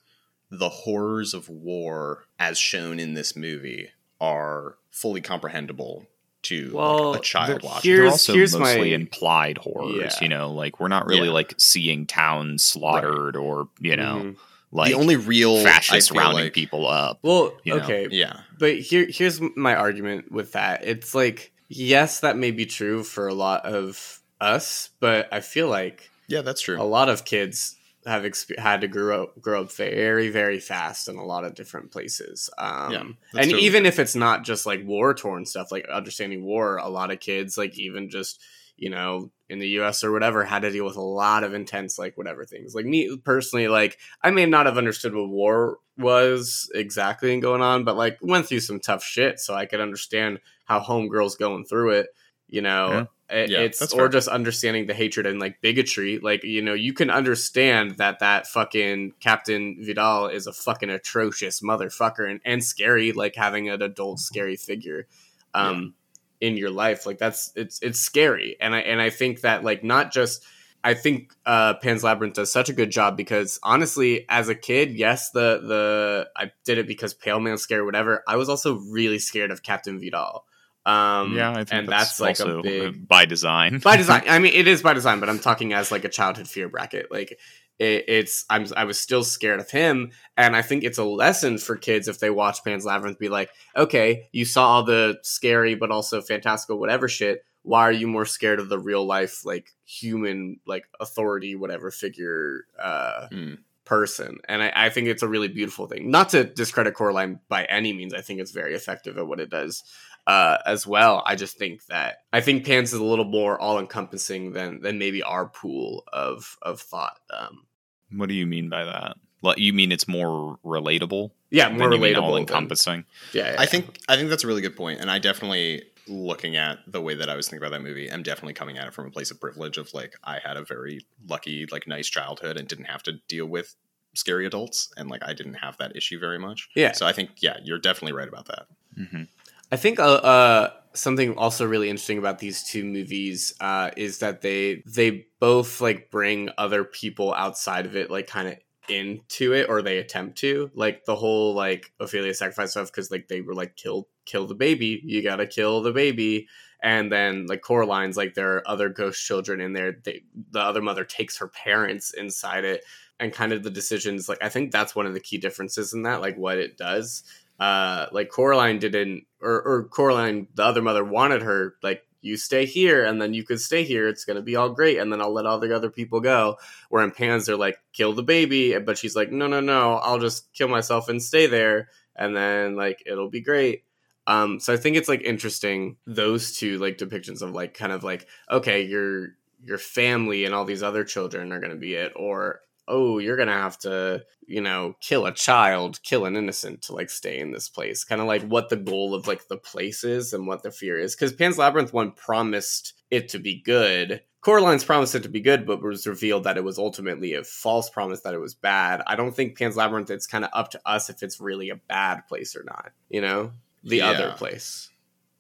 [0.49, 6.05] the horrors of war as shown in this movie are fully comprehensible
[6.43, 7.95] to Well, like, a child they're watching.
[7.95, 10.17] They're also here's mostly my- implied horrors, Yeah.
[10.21, 11.33] you know, like we're not really Yeah.
[11.33, 14.35] like seeing towns slaughtered or, you know, Mhm.
[14.71, 17.19] like the only real fascists I rounding like- people up.
[17.23, 18.39] Well, you know, okay, Yeah.
[18.57, 20.85] but here here's my argument with that.
[20.85, 25.67] It's like yes, that may be true for a lot of us, but I feel
[25.67, 26.81] like Yeah, that's true.
[26.81, 27.75] a lot of kids
[28.05, 31.55] have exp- had to grow up grow up very very fast in a lot of
[31.55, 32.49] different places.
[32.57, 36.43] Um, Yeah, and totally even if it's not just like war torn stuff, like understanding
[36.43, 38.41] war, a lot of kids like even just
[38.77, 40.03] you know in the U.S.
[40.03, 42.73] or whatever had to deal with a lot of intense like whatever things.
[42.73, 47.61] Like me personally, like I may not have understood what war was exactly and going
[47.61, 51.65] on, but like went through some tough shit, so I could understand how homegirls going
[51.65, 52.07] through it.
[52.47, 53.05] You know, Yeah.
[53.29, 56.19] It- Yeah, it's or just understanding the hatred and like bigotry.
[56.19, 61.61] Like you know, you can understand that that fucking Captain Vidal is a fucking atrocious
[61.61, 63.11] motherfucker and, and scary.
[63.11, 65.07] Like having an adult scary figure,
[65.53, 65.93] um,
[66.41, 68.55] in your life, like that's it's it's scary.
[68.59, 70.43] And I and I think that like not just.
[70.81, 74.91] I think uh, Pan's Labyrinth does such a good job because honestly, as a kid,
[74.93, 78.23] yes, the the I did it because Pale Man scary, whatever.
[78.25, 80.45] I was also really scared of Captain Vidal.
[80.89, 83.79] Um, yeah, I think and that's, that's, like also a big by design.
[83.79, 84.23] by design.
[84.27, 87.11] I mean, it is by design, but I'm talking as like a childhood fear bracket.
[87.11, 87.37] Like
[87.77, 91.57] it, it's I'm I was still scared of him, and I think it's a lesson
[91.57, 93.19] for kids if they watch Pan's Labyrinth.
[93.19, 97.45] Be like, okay, you saw all the scary but also fantastical whatever shit.
[97.63, 102.65] Why are you more scared of the real life like human like authority whatever figure
[102.81, 103.53] uh, Hmm.
[103.85, 104.37] person?
[104.47, 106.09] And I, I think it's a really beautiful thing.
[106.09, 108.13] Not to discredit Coraline by any means.
[108.13, 109.83] I think it's very effective at what it does
[110.29, 111.23] uh, as well.
[111.25, 114.99] I just think that I think Pans is a little more all encompassing than than
[114.99, 117.19] maybe our pool of of thought.
[117.31, 117.65] Um,
[118.11, 119.17] what do you mean by that?
[119.41, 121.31] Like, you mean it's more relatable?
[121.49, 122.21] yeah, more than you mean relatable.
[122.21, 123.05] all than- encompassing.
[123.33, 126.55] yeah, yeah, I think I think that's a really good point, and I definitely looking
[126.55, 128.93] at the way that I was thinking about that movie, I'm definitely coming at it
[128.93, 132.57] from a place of privilege of like I had a very lucky, like nice childhood
[132.57, 133.75] and didn't have to deal with
[134.13, 136.69] scary adults, and like I didn't have that issue very much.
[136.75, 136.91] Yeah.
[136.91, 138.67] So I think yeah, you're definitely right about that.
[138.95, 139.23] hmm
[139.71, 144.41] I think uh, uh, something also really interesting about these two movies uh, is that
[144.41, 148.55] they they both like bring other people outside of it, like kind of
[148.89, 153.27] into it, or they attempt to, like the whole like Ophelia sacrifice stuff, because like
[153.27, 156.47] they were like kill kill the baby, you gotta kill the baby,
[156.81, 159.97] and then like Coraline's like there are other ghost children in there.
[160.03, 162.83] They, the other mother takes her parents inside it,
[163.19, 164.27] and kind of the decisions.
[164.27, 167.23] Like I think that's one of the key differences in that, like what it does
[167.59, 172.65] uh like Coraline didn't or or Coraline the other mother wanted her like you stay
[172.65, 174.07] here and then you could stay here.
[174.07, 176.57] It's gonna be all great and then I'll let all the other people go.
[176.89, 179.95] Where in Pans they're like kill the baby but she's like no no no.
[179.95, 183.83] I'll just kill myself and stay there and then like it'll be great.
[184.27, 188.03] Um so I think it's like interesting those two like depictions of like kind of
[188.03, 189.29] like okay your
[189.65, 193.53] your family and all these other children are gonna be it or oh, you're gonna
[193.53, 197.69] have to, you know, kill a child, kill an innocent to like stay in this
[197.69, 198.03] place.
[198.03, 200.97] Kind of like what the goal of like the place is and what the fear
[200.99, 201.15] is.
[201.15, 204.21] Because Pan's Labyrinth one promised it to be good.
[204.41, 207.89] Coraline's promised it to be good, but was revealed that it was ultimately a false
[207.89, 209.01] promise that it was bad.
[209.05, 210.09] I don't think Pan's Labyrinth.
[210.09, 212.91] It's kind of up to us if it's really a bad place or not.
[213.09, 213.51] You know,
[213.83, 214.09] the Yeah.
[214.09, 214.89] other place.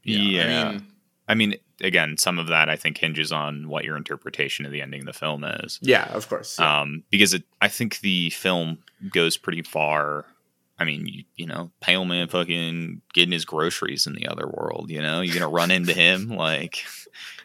[0.03, 0.43] Yeah.
[0.43, 0.87] I mean,
[1.29, 4.81] I mean, again, some of that I think hinges on what your interpretation of the
[4.81, 5.77] ending of the film is.
[5.81, 6.57] Yeah, of course.
[6.59, 6.81] Yeah.
[6.81, 8.79] Um, because it, I think the film
[9.13, 10.25] goes pretty far.
[10.79, 14.89] I mean, you, you know, Pale Man fucking getting his groceries in the other world.
[14.89, 16.83] You know, you're gonna run into him like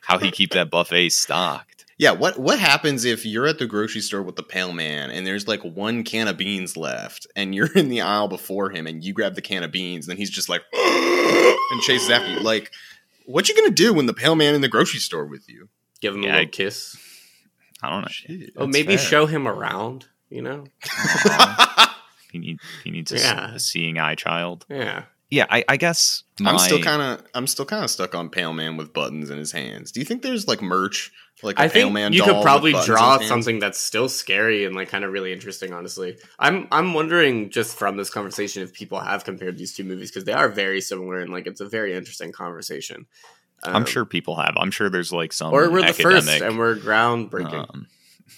[0.01, 1.85] how he keep that buffet stocked.
[1.99, 2.13] yeah.
[2.13, 5.47] What what happens if you're at the grocery store with the pale man and there's
[5.47, 9.13] like one can of beans left and you're in the aisle before him and you
[9.13, 12.41] grab the can of beans and then he's just like and chases after you?
[12.41, 12.71] Like,
[13.25, 15.69] what you gonna do when the pale man in the grocery store with you?
[16.01, 16.97] Give him yeah, a little kiss.
[17.83, 18.09] I don't know.
[18.09, 18.51] Shit.
[18.57, 19.07] Oh, maybe fair.
[19.07, 20.07] show him around.
[20.31, 20.65] You know.
[22.33, 23.55] He need he needs a, Yeah.
[23.55, 24.67] a seeing eye child.
[24.69, 25.05] Yeah.
[25.35, 28.53] Yeah, I, I guess I'm still kind of I'm still kind of stuck on Pale
[28.53, 29.91] Man with buttons in his hands.
[29.91, 31.11] Do you think there's like merch
[31.43, 34.77] like a I Pale Man you doll could probably draw something that's still scary and
[34.77, 35.73] like kind of really interesting.
[35.73, 40.13] Honestly, I'm I'm wondering just from this conversation if people have compared these two movies
[40.13, 43.07] because they are very similar and like it's a very interesting conversation.
[43.65, 44.55] I'm Um, sure people have.
[44.57, 47.69] I'm sure there's like some or we're the first and we're groundbreaking.
[47.75, 47.89] Um,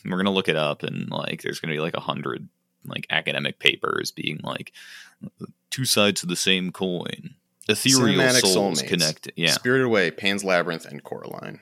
[0.07, 2.49] we're gonna look it up, and like, there's gonna be like a hundred
[2.87, 4.73] like academic papers being like
[5.71, 7.35] two sides of the same coin.
[7.69, 8.89] ethereal Cinematic souls soulmates.
[8.89, 9.31] connect.
[9.37, 11.61] Yeah, Spirited Away, Pan's Labyrinth, and Coraline.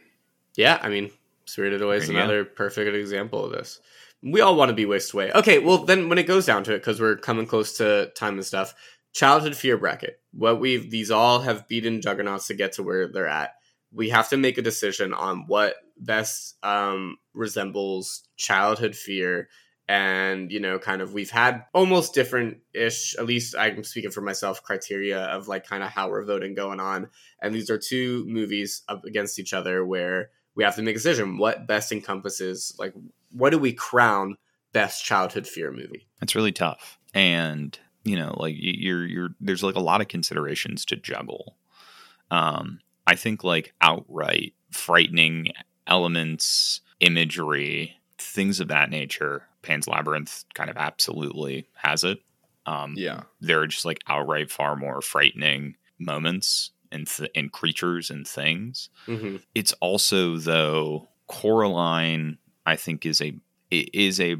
[0.57, 1.11] Yeah, I mean,
[1.47, 2.25] Spirited Away is There you go.
[2.25, 3.81] another perfect example of this.
[4.23, 5.31] We all want to be whisked away.
[5.33, 8.35] Okay, well then when it goes down to it, because we're coming close to time
[8.35, 8.75] and stuff,
[9.13, 10.21] childhood fear bracket.
[10.33, 13.55] What we've these all have beaten juggernauts to get to where they're at.
[13.93, 19.49] We have to make a decision on what best um, resembles childhood fear
[19.89, 24.23] and you know kind of we've had almost different ish at least i'm speaking for
[24.23, 27.09] myself criteria of like kind of how we're voting going on
[27.43, 30.99] and these are two movies up against each other where we have to make a
[30.99, 32.95] decision what best encompasses like
[33.31, 34.37] what do we crown
[34.73, 39.75] best childhood fear movie it's really tough, and you know, like you're you're there's like
[39.75, 41.57] a lot of considerations to juggle.
[42.31, 45.49] Um, I think like outright frightening
[45.87, 49.47] elements, imagery, things of that nature.
[49.65, 52.19] Pan's Labyrinth kind of absolutely has it.
[52.67, 53.23] Um, Yeah.
[53.41, 58.89] there are just like outright far more frightening moments and th- and creatures and things.
[59.07, 59.37] mm-hmm.
[59.55, 63.35] It's also though Coraline, I think, is a
[63.71, 64.37] is a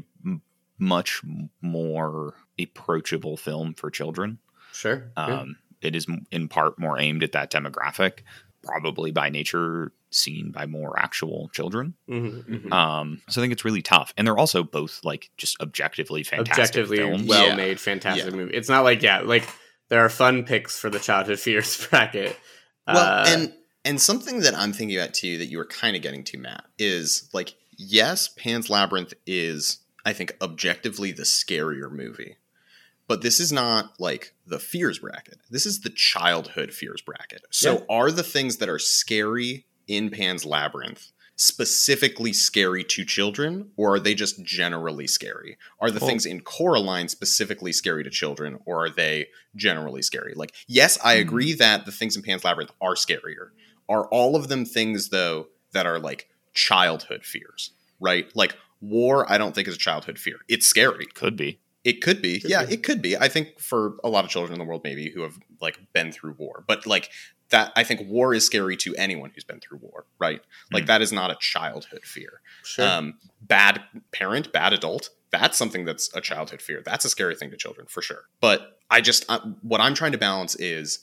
[0.77, 1.21] much
[1.61, 4.39] more approachable film for children.
[4.73, 5.41] sure yeah.
[5.41, 8.19] Um, It is in part more aimed at that demographic,
[8.65, 11.93] probably by nature seen by more actual children.
[12.09, 12.71] Mhm, mhm.
[12.73, 16.59] Um, so I think it's really tough, and they're also both like just objectively fantastic
[16.83, 17.27] objectively films.
[17.27, 17.55] well Yeah.
[17.55, 18.35] made fantastic Yeah.
[18.37, 19.47] movie it's not like yeah like
[19.89, 22.37] there are fun picks for the childhood fears bracket
[22.87, 23.53] Well, Uh, and
[23.83, 26.65] and something that I'm thinking about too that you were kind of getting to, Matt,
[26.79, 32.37] is like yes, Pan's Labyrinth is I think objectively the scarier movie,
[33.07, 35.39] but this is not like the fears bracket.
[35.49, 37.43] This is the childhood fears bracket.
[37.51, 37.85] So Yeah.
[37.89, 43.99] are the things that are scary in Pan's Labyrinth specifically scary to children, or are
[43.99, 45.57] they just generally scary?
[45.79, 50.33] Are the Well- things in Coraline specifically scary to children, or are they generally scary?
[50.33, 51.21] Like, yes, I Hmm.
[51.21, 53.49] agree that the things in Pan's Labyrinth are scarier.
[53.89, 58.33] Are all of them things though that are like childhood fears, right?
[58.35, 60.37] Like war, I don't think is a childhood fear.
[60.47, 61.05] It's scary.
[61.07, 61.59] Could be.
[61.85, 62.39] It could be.
[62.41, 62.73] Could yeah, be.
[62.73, 63.15] it could be.
[63.15, 66.11] I think for a lot of children in the world, maybe who have like been
[66.11, 67.09] through war, but like
[67.49, 70.41] that, I think war is scary to anyone who's been through war, right?
[70.73, 70.87] Like Mm.
[70.87, 72.41] that is not a childhood fear.
[72.63, 75.11] sure Um, bad parent, bad adult.
[75.29, 76.81] That's something that's a childhood fear.
[76.83, 78.23] That's a scary thing to children for sure.
[78.41, 80.99] But I just uh, what I'm trying to balance is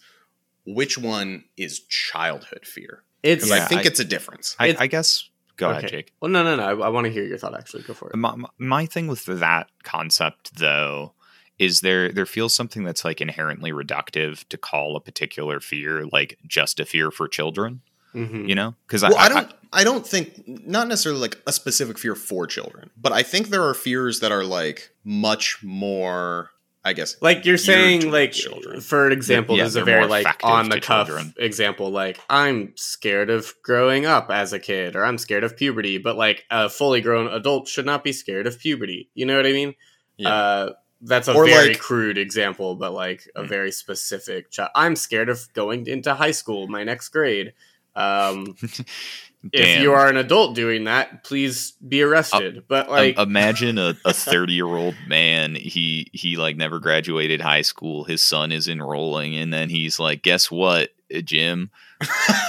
[0.67, 4.57] which one is childhood fear it's because I think I- it's a difference.
[4.59, 5.29] I, I guess.
[5.63, 6.13] Go ahead, Jake.
[6.21, 8.17] well no no no i, I want to hear your thought actually go for it
[8.17, 11.15] My, my- my thing with that concept, though,
[11.59, 16.39] is there there feels something that's like inherently reductive to call a particular fear like
[16.47, 17.81] just a fear for children.
[18.15, 18.47] Mhm.
[18.49, 19.53] You know, because well, I, I, don't.
[19.73, 23.63] I, don't think not necessarily like a specific fear for children, but I think there
[23.63, 26.51] are fears that are like much more.
[26.85, 28.81] I guess like you're saying like children.
[28.81, 31.33] for an example Yeah, this is a very like on the cuff children.
[31.39, 35.99] example like i'm scared of growing up as a kid or i'm scared of puberty
[35.99, 39.47] but like a fully grown adult should not be scared of puberty you know what
[39.47, 39.75] i mean
[40.17, 40.35] Yeah.
[40.35, 40.73] uh
[41.03, 43.49] that's a Or, very like- crude example but like a Mm.
[43.49, 47.53] very specific child i'm scared of going into high school my next grade
[47.95, 48.57] um
[49.53, 53.97] if you are an adult doing that please be arrested but Um, like imagine a,
[54.05, 58.69] a 30 year old man he he like never graduated high school his son is
[58.69, 61.71] enrolling and then he's like guess what uh, jim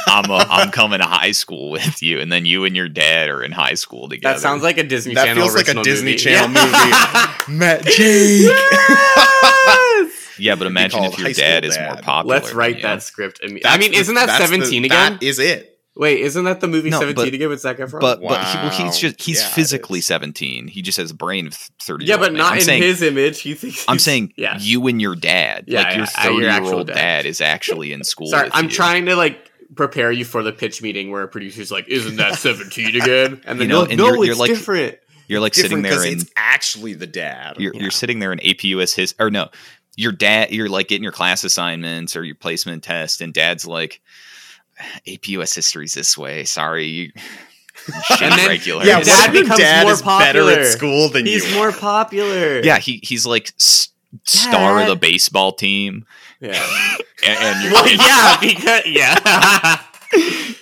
[0.07, 3.29] i'm a, i'm coming to high school with you and then you and your dad
[3.29, 5.49] are in high school together that sounds like a disney channel movie.
[5.49, 6.23] That channel feels like a Disney movie.
[6.23, 7.33] Channel Yeah.
[7.49, 8.49] Matt Jake.
[9.13, 10.35] Yes!
[10.39, 12.81] yeah but imagine if your High School dad is more popular Let's write you.
[12.83, 13.41] that script.
[13.41, 15.13] imme- I mean, the- isn't that that's the- Seventeen again?
[15.13, 15.72] That is it.
[15.95, 17.99] Wait, isn't that the movie No, Seventeen but- again with Zac Efron?
[18.01, 21.45] but but he, well, he's just he's Yeah, physically 17 he just has a brain
[21.47, 23.41] of 30 yeah, but not I'm in saying, his image.
[23.41, 23.85] He thinks.
[23.87, 24.57] i'm saying yeah.
[24.59, 26.93] you and your dad Yeah, like your yeah, uh, your 30 year actual old dad.
[26.95, 27.25] dad.
[27.27, 28.69] is actually in school Sorry, with I'm you.
[28.71, 32.35] trying to like prepare you for the pitch meeting where a producer's like, "Isn't that
[32.35, 34.97] Seventeen again?" And then You know, you're like, and no, you're- it's you're like- different.
[35.27, 37.55] you're like sitting there because in it's actually the dad.
[37.59, 37.81] you're, Yeah.
[37.81, 39.49] you're sitting there in AP US his or no,
[39.95, 44.01] your dad you're like getting your class assignments or your placement test, and dad's like,
[45.07, 46.43] AP US history's this way.
[46.45, 47.11] Sorry, you.
[48.21, 48.85] And then- regular.
[48.85, 50.51] yeah, Dad what if your becomes dad more is better popular.
[50.59, 51.47] at school than He's you?
[51.49, 52.61] He's more popular.
[52.63, 52.77] yeah.
[52.79, 53.89] He he's like s-
[54.25, 56.05] star of the baseball team,
[56.39, 56.51] yeah.
[57.27, 59.79] and, and Well, yeah, because yeah.
[60.11, 60.55] he's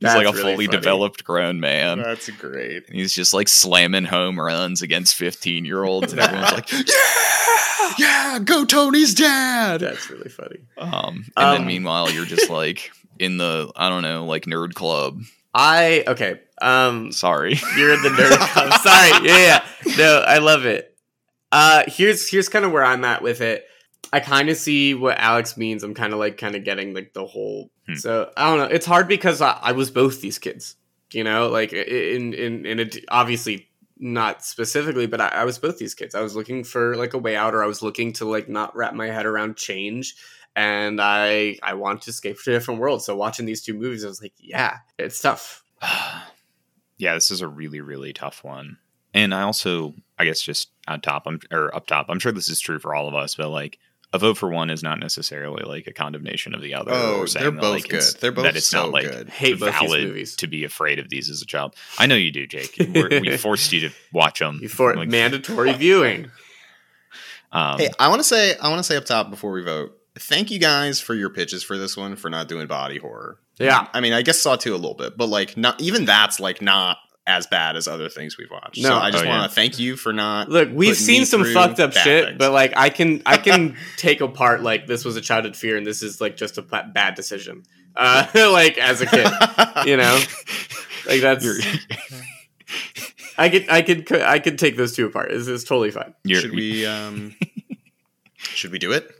[0.00, 0.78] That's like a really fully funny.
[0.78, 1.98] developed grown man.
[2.02, 2.86] That's great.
[2.88, 7.92] And he's just like slamming home runs against 15 year olds, and everyone's like, Yeah,
[7.98, 9.80] yeah, go Tony's dad.
[9.80, 10.58] That's really funny.
[10.78, 12.90] um, and then Um, meanwhile, you're just like
[13.22, 15.22] in the, I don't know, like nerd club.
[15.54, 16.40] I okay.
[16.60, 17.58] Um, Sorry.
[17.76, 18.72] You're in the nerd club.
[18.80, 19.28] Sorry.
[19.28, 19.94] Yeah, yeah.
[19.96, 20.96] No, I love it.
[21.50, 23.66] Uh here's here's kind of where I'm at with it.
[24.12, 25.82] I kind of see what Alex means.
[25.82, 27.70] I'm kind of like kind of getting like the whole.
[27.86, 27.94] Hmm.
[27.94, 28.74] So I don't know.
[28.74, 30.76] It's hard because I, I was both these kids.
[31.12, 33.68] You know, like in in in it obviously
[33.98, 36.14] not specifically, but I, I was both these kids.
[36.14, 38.74] I was looking for like a way out, or I was looking to like not
[38.74, 40.16] wrap my head around change.
[40.54, 43.02] And I I wanted to escape to a different world.
[43.02, 45.64] So watching these two movies, I was like, yeah, it's tough.
[46.98, 48.78] yeah, this is a really, really tough one.
[49.14, 52.06] And I also, I guess, just on top, I'm or up top.
[52.08, 53.78] I'm sure this is true for all of us, but like
[54.12, 56.92] a vote for one is not necessarily like a condemnation of the other.
[56.92, 58.02] Oh, or they're that, both like, good.
[58.20, 59.30] They're both that it's so not like good.
[59.30, 60.36] Hate both these valid movies.
[60.36, 61.74] to be afraid of these as a child.
[61.98, 62.76] I know you do, Jake.
[62.94, 64.58] We're, we forced you to watch them.
[64.60, 66.30] Before Like, mandatory viewing.
[67.52, 69.98] um, Hey, I want to say I want to say up top before we vote.
[70.18, 73.38] Thank you guys for your pitches for this one for not doing body horror.
[73.58, 73.88] Yeah.
[73.94, 76.60] I mean, I guess Saw two a little bit, but like not even that's like
[76.60, 78.82] not as bad as other things we've watched.
[78.82, 78.88] No.
[78.90, 79.46] so I just Oh, want yeah.
[79.48, 80.48] to thank you for not.
[80.48, 82.38] Look, we've seen me some fucked up shit, things.
[82.38, 85.86] but like I can I can take apart like this was a childhood fear and
[85.86, 87.62] this is like just a bad decision.
[87.96, 89.26] Uh, like as a kid,
[89.86, 90.18] you know,
[91.06, 91.46] like that's
[93.38, 95.30] I could I could I could take those two apart.
[95.32, 96.14] It's, it's totally fine.
[96.24, 96.84] you're, should we?
[96.86, 97.34] um
[98.36, 99.10] Should we do it?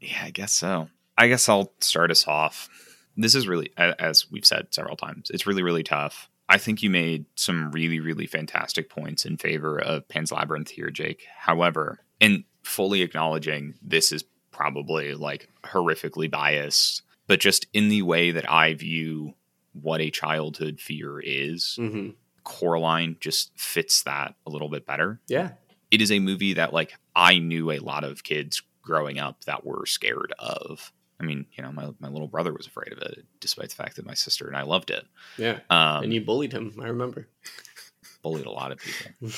[0.00, 0.88] Yeah, I guess so.
[1.16, 2.68] I guess I'll start us off.
[3.16, 6.28] This is really, as we've said several times, it's really, really tough.
[6.48, 10.90] I think you made some really, really fantastic points in favor of Pan's Labyrinth here,
[10.90, 11.26] Jake.
[11.36, 18.30] However, in fully acknowledging this is probably like horrifically biased, but just in the way
[18.30, 19.34] that I view
[19.72, 22.10] what a childhood fear is, hmm
[22.44, 25.50] Coraline just fits that a little bit better Yeah,
[25.90, 29.64] it is a movie that like I knew a lot of kids growing up that
[29.66, 30.92] were scared of.
[31.20, 33.96] I mean, you know, my, my little brother was afraid of it, despite the fact
[33.96, 35.04] that my sister and I loved it.
[35.36, 35.58] yeah.
[35.68, 36.74] Um, and you bullied him.
[36.80, 37.28] I remember.
[38.22, 39.10] bullied a lot of people.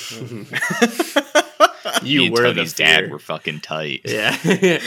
[2.02, 4.02] you were the dad were fucking tight.
[4.04, 4.36] Yeah.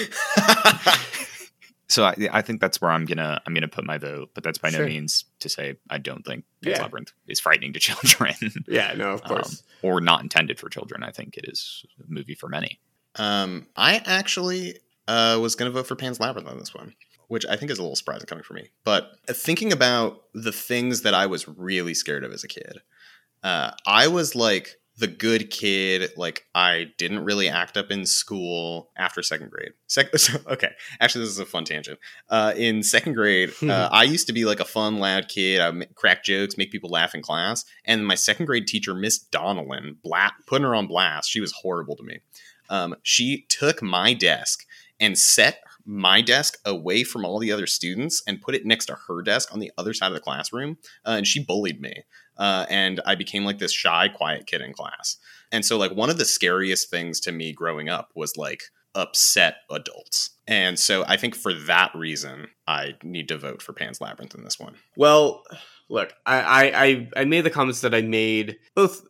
[1.90, 4.58] So I, I think that's where I'm gonna I'm gonna put my vote, but that's
[4.58, 6.82] by no means to say I don't think Yeah.
[6.82, 8.34] Labyrinth is frightening to children
[8.68, 8.96] yeah.
[8.96, 9.62] No, of um, course.
[9.84, 11.04] or not intended for children.
[11.04, 12.80] I think it is a movie for many.
[13.16, 16.94] Um, I actually uh, was going to vote for Pan's Labyrinth on this one,
[17.28, 18.70] which I think is a little surprising coming from me.
[18.84, 22.80] But thinking about the things that I was really scared of as a kid,
[23.44, 26.12] uh, I was like the good kid.
[26.18, 29.74] Like I didn't really act up in school after second grade.
[29.88, 32.00] Sec- so, okay, actually, this is a fun tangent.
[32.30, 35.60] Uh, in second grade, uh, I used to be like a fun, loud kid.
[35.60, 37.66] I would crack jokes, make people laugh in class.
[37.86, 41.30] And my second grade teacher, Miss Donnellan, bla- putting her on blast.
[41.30, 42.20] She was horrible to me
[42.74, 44.66] um, she took my desk
[45.00, 48.98] and set my desk away from all the other students and put it next to
[49.08, 50.78] her desk on the other side of the classroom.
[51.06, 52.04] Uh, and she bullied me.
[52.36, 55.18] Uh, and I became like this shy, quiet kid in class.
[55.52, 58.64] And so, like, one of the scariest things to me growing up was like
[58.96, 60.32] upset adults.
[60.48, 64.44] And so, I think for that reason, I need to vote for Pan's Labyrinth in
[64.44, 64.78] this one.
[64.98, 65.44] Well,
[65.90, 69.06] look, I, I, I, I made the comments that I made both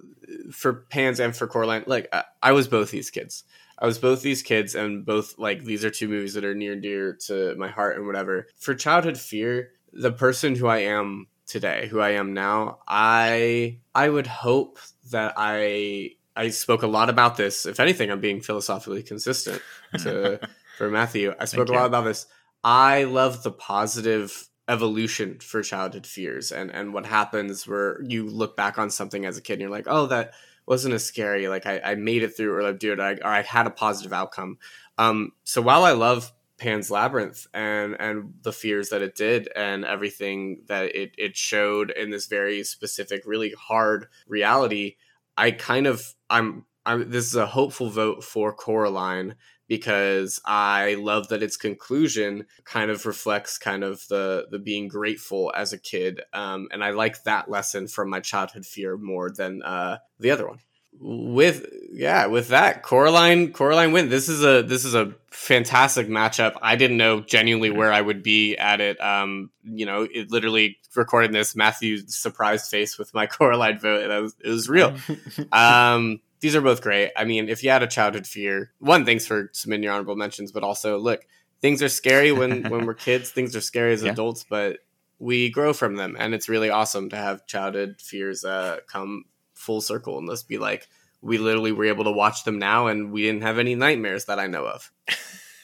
[0.52, 1.84] for Pans and for Coraline.
[1.88, 3.44] Like, I, I was both these kids.
[3.80, 6.74] I was both these kids, and both like these are two movies that are near
[6.74, 8.48] and dear to my heart and whatever.
[8.58, 14.10] For childhood fear, the person who I am today, who I am now, I I
[14.10, 14.80] would hope
[15.12, 17.66] that I I spoke a lot about this.
[17.66, 19.62] If anything, I'm being philosophically consistent
[20.00, 20.40] to
[20.78, 21.34] for Matthew.
[21.40, 21.88] I spoke Thank a lot you.
[21.88, 22.28] about this.
[22.64, 28.56] I love the positive evolution for childhood fears and and what happens where you look
[28.56, 30.34] back on something as a kid and you're like, oh, that
[30.66, 31.48] wasn't as scary.
[31.48, 34.14] Like I, I made it through, or like, dude, I, or I had a positive
[34.14, 34.58] outcome.
[34.98, 39.84] Um, so while I love Pan's Labyrinth and and the fears that it did and
[39.84, 44.96] everything that it it showed in this very specific, really hard reality,
[45.38, 49.36] I kind of I'm I'm this is a hopeful vote for Coraline
[49.74, 55.52] because I love that its conclusion kind of reflects kind of the the being grateful
[55.56, 59.64] as a kid, um, and I like that lesson from my childhood fear more than
[59.64, 60.60] uh, the other one.
[61.00, 64.10] With yeah, with that Coraline Coraline win.
[64.10, 66.56] This is a this is a fantastic matchup.
[66.62, 69.02] I didn't know genuinely where I would be at it.
[69.02, 74.08] Um, you know, it literally recording this Matthew's surprised face with my Coraline vote.
[74.08, 74.96] It was, it was real
[75.52, 77.10] um, these are both great.
[77.16, 80.52] I mean, if you had a childhood fear, one, thanks for submitting your honorable mentions,
[80.52, 81.26] but also, look,
[81.62, 83.32] things are scary when when we're kids.
[83.32, 84.12] Things are scary as Yeah.
[84.12, 84.80] adults, but
[85.20, 89.24] we grow from them, and it's really awesome to have childhood fears uh, come
[89.54, 90.90] full circle and let's be like,
[91.22, 94.38] we literally were able to watch them now, and we didn't have any nightmares that
[94.38, 94.92] I know of.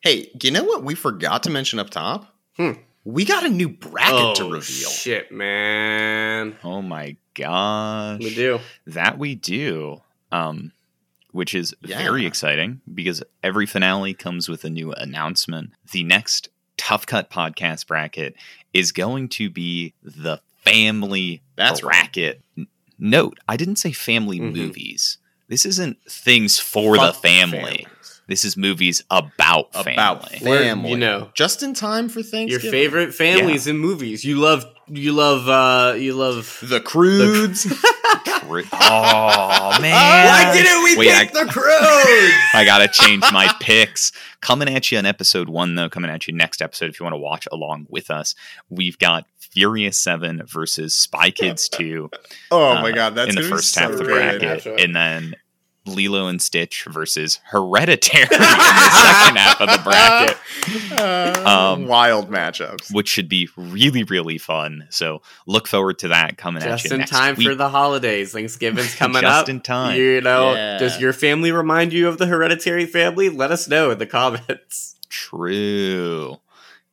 [0.01, 2.36] hey, you know what we forgot to mention up top?
[2.57, 2.74] Hmm.
[3.06, 4.89] We got a new bracket to Oh, reveal.
[4.89, 8.20] shit, man, Oh my gosh.
[8.20, 8.60] we do.
[8.88, 10.01] That we do.
[10.32, 10.72] Um,
[11.32, 11.97] which is Yeah.
[11.97, 15.72] very exciting because every finale comes with a new announcement.
[15.91, 18.36] The next Tough Cut podcast bracket
[18.74, 21.91] is going to be the family That's right.
[22.14, 22.41] bracket.
[22.58, 22.68] N-
[22.99, 24.56] Note, I didn't say family Mhm.
[24.56, 25.18] movies.
[25.49, 27.88] This isn't things for the Fuck family.
[28.26, 28.41] Families.
[28.41, 29.93] This is movies about family.
[29.93, 30.91] About Where, family.
[30.91, 32.49] you know, Just in time for Thanksgiving.
[32.63, 34.24] your favorite families in movies.
[34.24, 36.59] You love, you love, uh, you love.
[36.63, 37.63] The Croods.
[37.65, 39.93] Cru- oh man!
[40.28, 41.71] Why didn't we Wait, pick the Crows?
[42.53, 44.11] I gotta change my picks.
[44.41, 45.89] Coming at you on episode one, though.
[45.89, 46.89] Coming at you next episode.
[46.89, 48.36] If you want to watch along with us,
[48.69, 52.09] we've got Furious Seven versus Spy Kids Two.
[52.51, 54.41] oh uh, my god, that's in the gonna first so half of the great good.
[54.41, 54.84] bracket, matchup.
[54.84, 55.36] and then
[55.86, 60.38] Lilo and Stitch versus Hereditary in the second half of the bracket,
[60.97, 62.93] Uh, Um, wild matchups.
[62.93, 64.88] which should be really really fun.
[64.89, 67.47] So look forward to that coming at Just you in next time week.
[67.49, 68.31] for the holidays.
[68.31, 69.41] Thanksgiving's coming Just up.
[69.41, 69.97] Just in time.
[69.97, 70.77] You know, Yeah.
[70.77, 73.29] does your family remind you of the hereditary family?
[73.29, 74.95] Let us know in the comments.
[75.09, 76.39] True.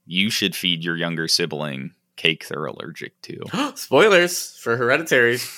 [0.06, 3.44] You should feed your younger sibling cake they're allergic to.
[3.76, 5.38] Spoilers for hereditary.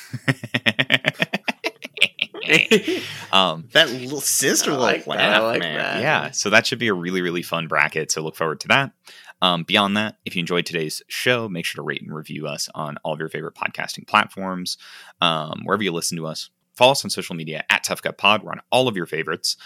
[3.32, 5.78] um, That little sister I little like that, laugh, I like man.
[5.78, 6.00] that.
[6.00, 8.10] yeah, so that should be a really, really fun bracket.
[8.10, 8.92] So look forward to that.
[9.40, 12.68] Um, beyond that, if you enjoyed today's show, make sure to rate and review us
[12.74, 14.78] on all of your favorite podcasting platforms,
[15.20, 16.50] um, wherever you listen to us.
[16.74, 18.42] Follow us on social media at Tough Cut Pod.
[18.44, 19.56] We're on all of your favorites.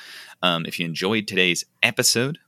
[0.42, 2.38] Um, if you enjoyed today's episode,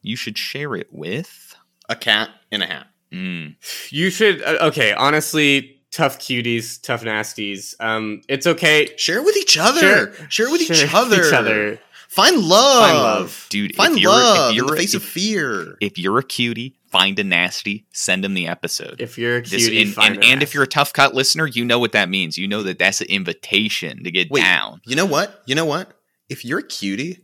[0.00, 1.54] you should share it with.
[1.88, 2.86] A cat in a hat.
[3.12, 3.56] Mm,
[3.90, 4.40] You should.
[4.40, 7.74] Uh, okay, honestly, tough cuties, tough nasties.
[7.80, 8.88] Um, it's okay.
[8.96, 9.80] Share it with each other.
[9.80, 11.16] Share- Share, it with share each it other.
[11.18, 11.80] with each other.
[12.08, 12.82] Find love.
[12.88, 13.46] Find love.
[13.50, 15.76] dude, Find if you're, love if you're in the a- face if, of fear.
[15.80, 19.00] if you're a cutie, find a nasty, send them the episode.
[19.00, 21.14] If you're a This- cutie, and, find and, a and if you're a tough cut
[21.14, 22.36] listener, you know what that means.
[22.36, 24.40] You know that that's an invitation to get Wait.
[24.42, 24.80] down.
[24.86, 25.42] You know what?
[25.46, 25.92] You know what?
[26.28, 27.20] If you're a cutie,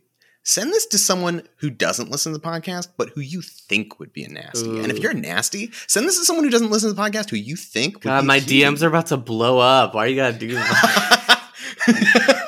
[0.47, 4.13] send this to someone who doesn't listen to the podcast, but who you think would
[4.13, 4.79] be a nasty.
[4.79, 7.37] And if you're nasty, send this to someone who doesn't listen to the podcast who
[7.37, 8.09] you think would be.
[8.09, 8.65] God, be my cute.
[8.65, 9.95] DMs are about to blow up.
[9.95, 11.33] Why are you gotta do that?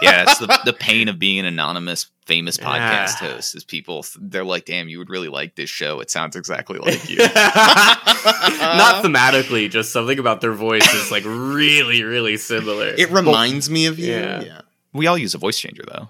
[0.01, 3.33] Yeah, it's the, the pain of being an anonymous, famous podcast Yeah.
[3.35, 3.55] host.
[3.55, 6.01] Is people they're like, "Damn, you would really like this show.
[6.01, 12.03] It sounds exactly like you." Not thematically, just something about their voice is like really,
[12.03, 12.89] really similar.
[12.89, 14.13] It reminds me of you.
[14.13, 14.41] Yeah.
[14.43, 14.61] yeah.
[14.93, 16.09] we all use a voice changer though.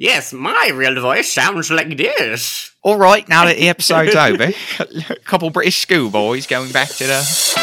[0.00, 2.72] Yes, my real voice sounds like this.
[2.82, 7.59] All right, now that the episode's over, a couple British schoolboys going back to the